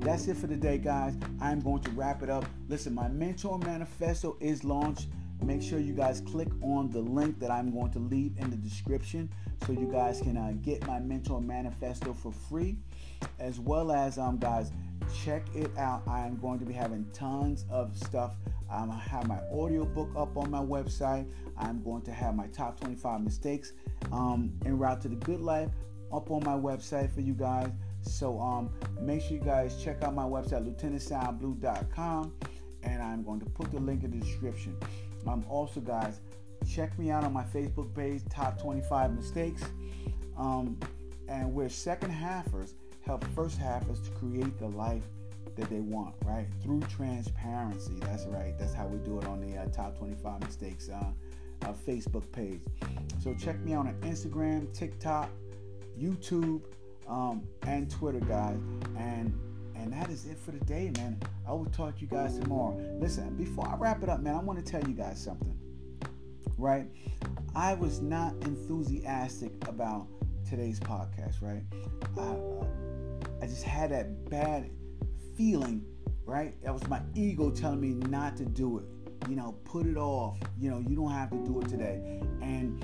that's 0.00 0.28
it 0.28 0.36
for 0.36 0.46
today 0.46 0.78
guys. 0.78 1.14
I'm 1.40 1.60
going 1.60 1.82
to 1.82 1.90
wrap 1.90 2.22
it 2.22 2.30
up. 2.30 2.44
Listen 2.68 2.94
my 2.94 3.08
mentor 3.08 3.58
manifesto 3.58 4.36
is 4.40 4.64
launched. 4.64 5.08
Make 5.42 5.62
sure 5.62 5.78
you 5.78 5.92
guys 5.92 6.20
click 6.20 6.48
on 6.62 6.90
the 6.90 6.98
link 6.98 7.38
that 7.38 7.50
i'm 7.50 7.70
going 7.70 7.92
to 7.92 8.00
leave 8.00 8.32
in 8.38 8.50
the 8.50 8.56
description 8.56 9.30
so 9.64 9.72
you 9.72 9.86
guys 9.86 10.20
can 10.20 10.36
uh, 10.36 10.52
get 10.62 10.84
my 10.84 10.98
mentor 10.98 11.40
manifesto 11.40 12.12
for 12.12 12.32
free 12.32 12.76
as 13.38 13.60
well 13.60 13.92
as 13.92 14.18
um 14.18 14.36
guys 14.38 14.72
check 15.22 15.42
it 15.54 15.70
out 15.78 16.02
i 16.06 16.26
am 16.26 16.36
going 16.36 16.58
to 16.58 16.64
be 16.64 16.72
having 16.72 17.06
tons 17.12 17.64
of 17.70 17.96
stuff 17.96 18.36
um, 18.70 18.90
I 18.90 18.98
have 18.98 19.26
my 19.26 19.38
audio 19.50 19.84
book 19.84 20.10
up 20.16 20.36
on 20.36 20.50
my 20.50 20.60
website. 20.60 21.26
I'm 21.56 21.82
going 21.82 22.02
to 22.02 22.12
have 22.12 22.34
my 22.34 22.46
top 22.48 22.78
25 22.80 23.22
mistakes 23.22 23.72
um, 24.12 24.52
en 24.64 24.78
route 24.78 25.00
to 25.02 25.08
the 25.08 25.16
good 25.16 25.40
life 25.40 25.70
up 26.12 26.30
on 26.30 26.42
my 26.44 26.54
website 26.54 27.12
for 27.12 27.20
you 27.20 27.32
guys. 27.32 27.70
So 28.02 28.38
um, 28.38 28.70
make 29.00 29.22
sure 29.22 29.32
you 29.32 29.42
guys 29.42 29.82
check 29.82 30.02
out 30.02 30.14
my 30.14 30.24
website, 30.24 30.64
lieutenantsalblue.com, 30.66 32.32
and 32.82 33.02
I'm 33.02 33.22
going 33.22 33.40
to 33.40 33.46
put 33.46 33.70
the 33.72 33.80
link 33.80 34.04
in 34.04 34.10
the 34.10 34.18
description. 34.18 34.76
Um, 35.26 35.44
also, 35.48 35.80
guys, 35.80 36.20
check 36.70 36.96
me 36.98 37.10
out 37.10 37.24
on 37.24 37.32
my 37.32 37.44
Facebook 37.44 37.94
page, 37.94 38.22
Top 38.30 38.60
25 38.60 39.14
Mistakes. 39.14 39.62
Um, 40.36 40.78
and 41.28 41.52
we're 41.52 41.68
second 41.68 42.12
halfers 42.12 42.74
help 43.08 43.24
first 43.34 43.58
halfers 43.58 44.04
to 44.04 44.10
create 44.10 44.58
the 44.58 44.68
life 44.68 45.04
that 45.56 45.70
they 45.70 45.80
want, 45.80 46.14
right? 46.26 46.46
Through 46.62 46.80
transparency. 46.82 47.94
That's 48.02 48.26
right. 48.26 48.54
That's 48.58 48.74
how 48.74 48.86
we 48.86 48.98
do 48.98 49.18
it 49.18 49.26
on 49.26 49.40
the 49.40 49.56
uh, 49.56 49.64
Top 49.68 49.96
25 49.96 50.40
Mistakes 50.42 50.90
uh, 50.90 51.06
uh, 51.62 51.72
Facebook 51.86 52.30
page. 52.32 52.60
So 53.24 53.34
check 53.34 53.58
me 53.60 53.72
out 53.72 53.86
on 53.86 53.94
Instagram, 54.02 54.76
TikTok, 54.76 55.30
YouTube, 55.98 56.60
um, 57.08 57.44
and 57.62 57.90
Twitter, 57.90 58.20
guys. 58.20 58.58
And 58.98 59.32
and 59.74 59.90
that 59.90 60.10
is 60.10 60.26
it 60.26 60.38
for 60.38 60.50
the 60.50 60.62
day, 60.66 60.92
man. 60.96 61.18
I 61.46 61.52
will 61.52 61.64
talk 61.66 61.94
to 61.94 62.02
you 62.02 62.08
guys 62.08 62.38
tomorrow. 62.38 62.76
Listen, 63.00 63.34
before 63.36 63.66
I 63.66 63.76
wrap 63.76 64.02
it 64.02 64.10
up, 64.10 64.20
man, 64.20 64.34
I 64.34 64.40
want 64.40 64.62
to 64.62 64.70
tell 64.70 64.86
you 64.86 64.94
guys 64.94 65.22
something. 65.22 65.58
Right? 66.58 66.86
I 67.54 67.72
was 67.72 68.02
not 68.02 68.34
enthusiastic 68.42 69.52
about 69.66 70.08
today's 70.48 70.80
podcast, 70.80 71.42
right? 71.42 71.62
I, 72.16 72.20
uh, 72.20 72.64
I 73.42 73.46
just 73.46 73.64
had 73.64 73.90
that 73.90 74.28
bad 74.30 74.70
feeling, 75.36 75.84
right? 76.24 76.54
That 76.62 76.72
was 76.72 76.86
my 76.88 77.00
ego 77.14 77.50
telling 77.50 77.80
me 77.80 77.90
not 78.08 78.36
to 78.38 78.44
do 78.44 78.78
it. 78.78 78.84
You 79.28 79.36
know, 79.36 79.56
put 79.64 79.86
it 79.86 79.96
off. 79.96 80.38
You 80.58 80.70
know, 80.70 80.78
you 80.78 80.96
don't 80.96 81.10
have 81.10 81.30
to 81.30 81.36
do 81.44 81.60
it 81.60 81.68
today. 81.68 82.20
And 82.40 82.82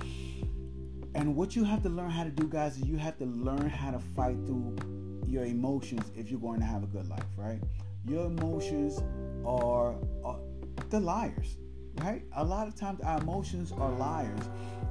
and 1.15 1.37
what 1.37 1.55
you 1.55 1.65
have 1.65 1.83
to 1.85 1.89
learn 1.89 2.11
how 2.11 2.25
to 2.25 2.31
do, 2.31 2.49
guys, 2.49 2.77
is 2.77 2.85
you 2.85 2.97
have 2.97 3.17
to 3.19 3.27
learn 3.27 3.71
how 3.71 3.93
to 3.93 4.01
fight 4.01 4.37
through 4.47 4.77
your 5.27 5.45
emotions 5.45 6.11
if 6.17 6.29
you're 6.31 6.41
going 6.41 6.59
to 6.59 6.67
have 6.67 6.83
a 6.83 6.87
good 6.87 7.09
life, 7.09 7.25
right? 7.37 7.61
Your 8.07 8.27
emotions 8.27 9.01
are, 9.47 9.95
are 10.25 10.39
the 10.91 10.99
liars, 10.99 11.57
right? 12.03 12.23
A 12.37 12.45
lot 12.45 12.67
of 12.67 12.75
times 12.75 13.01
our 13.03 13.21
emotions 13.21 13.73
are 13.73 13.91
liars. 13.93 14.49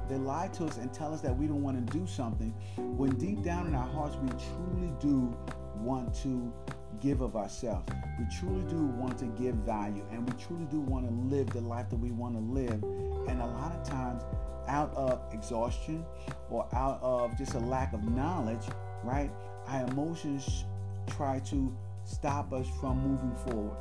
They 0.08 0.16
lie 0.16 0.48
to 0.54 0.64
us 0.66 0.78
and 0.78 0.92
tell 0.92 1.14
us 1.14 1.20
that 1.22 1.36
we 1.36 1.46
don't 1.46 1.62
want 1.62 1.86
to 1.86 1.98
do 1.98 2.06
something 2.06 2.54
when 2.76 3.10
deep 3.16 3.42
down 3.42 3.66
in 3.66 3.74
our 3.74 3.88
hearts 3.88 4.16
we 4.16 4.28
truly 4.28 4.92
do 5.00 5.36
want 5.76 6.14
to 6.22 6.52
give 7.00 7.20
of 7.20 7.36
ourselves. 7.36 7.92
We 8.18 8.26
truly 8.38 8.64
do 8.68 8.86
want 8.86 9.18
to 9.18 9.26
give 9.26 9.54
value 9.56 10.04
and 10.10 10.28
we 10.28 10.42
truly 10.42 10.66
do 10.66 10.80
want 10.80 11.06
to 11.06 11.34
live 11.34 11.48
the 11.50 11.60
life 11.60 11.90
that 11.90 11.96
we 11.96 12.10
want 12.10 12.34
to 12.34 12.40
live. 12.40 12.82
And 13.28 13.40
a 13.40 13.46
lot 13.46 13.74
of 13.74 13.88
times, 13.88 14.22
out 14.66 14.94
of 14.94 15.20
exhaustion 15.32 16.04
or 16.48 16.66
out 16.74 16.98
of 17.02 17.36
just 17.36 17.54
a 17.54 17.58
lack 17.58 17.92
of 17.92 18.02
knowledge, 18.04 18.62
right, 19.02 19.30
our 19.66 19.86
emotions 19.88 20.64
try 21.06 21.38
to 21.40 21.74
stop 22.04 22.52
us 22.52 22.66
from 22.80 22.98
moving 22.98 23.34
forward. 23.46 23.76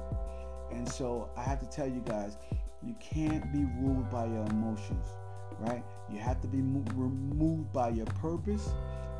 And 0.71 0.87
so 0.87 1.29
I 1.37 1.43
have 1.43 1.59
to 1.59 1.65
tell 1.67 1.87
you 1.87 2.01
guys, 2.05 2.37
you 2.85 2.95
can't 2.99 3.51
be 3.51 3.65
ruled 3.79 4.09
by 4.09 4.25
your 4.25 4.45
emotions. 4.47 5.07
right? 5.59 5.83
You 6.11 6.19
have 6.19 6.41
to 6.41 6.47
be 6.47 6.57
moved 6.57 7.71
by 7.73 7.89
your 7.89 8.05
purpose 8.05 8.69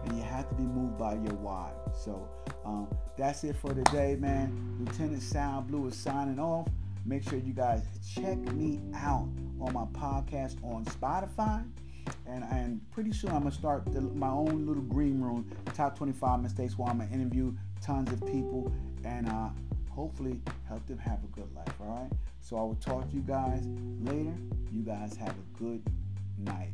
and 0.05 0.17
you 0.17 0.23
have 0.23 0.49
to 0.49 0.55
be 0.55 0.63
moved 0.63 0.97
by 0.97 1.13
your 1.13 1.33
why. 1.35 1.71
So 1.95 2.27
um, 2.65 2.87
that's 3.17 3.43
it 3.43 3.55
for 3.55 3.73
today, 3.73 4.17
man. 4.19 4.77
Lieutenant 4.79 5.21
Sal 5.21 5.61
Blue 5.61 5.87
is 5.87 5.95
signing 5.95 6.39
off. 6.39 6.67
Make 7.05 7.23
sure 7.23 7.37
you 7.39 7.53
guys 7.53 7.83
check 8.13 8.37
me 8.53 8.81
out 8.95 9.27
on 9.59 9.73
my 9.73 9.85
podcast 9.97 10.63
on 10.63 10.85
Spotify. 10.85 11.63
And, 12.25 12.43
and 12.51 12.81
pretty 12.91 13.13
soon 13.13 13.31
I'm 13.31 13.39
gonna 13.39 13.51
start 13.51 13.85
the, 13.93 14.01
my 14.01 14.29
own 14.29 14.65
little 14.65 14.83
green 14.83 15.21
room, 15.21 15.49
top 15.73 15.97
25 15.97 16.41
mistakes, 16.41 16.77
where 16.77 16.89
I'm 16.89 16.99
gonna 16.99 17.11
interview 17.11 17.53
tons 17.81 18.11
of 18.11 18.25
people 18.25 18.73
and 19.05 19.27
uh, 19.27 19.49
hopefully 19.93 20.39
help 20.67 20.85
them 20.87 20.97
have 20.97 21.19
a 21.23 21.27
good 21.27 21.53
life. 21.55 21.73
All 21.79 21.87
right. 21.87 22.11
So 22.41 22.57
I 22.57 22.61
will 22.61 22.75
talk 22.75 23.09
to 23.09 23.15
you 23.15 23.21
guys 23.21 23.63
later. 24.01 24.35
You 24.73 24.83
guys 24.83 25.15
have 25.17 25.29
a 25.29 25.57
good 25.57 25.81
night. 26.39 26.73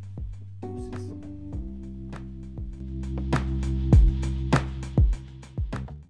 Deuces. 0.62 1.69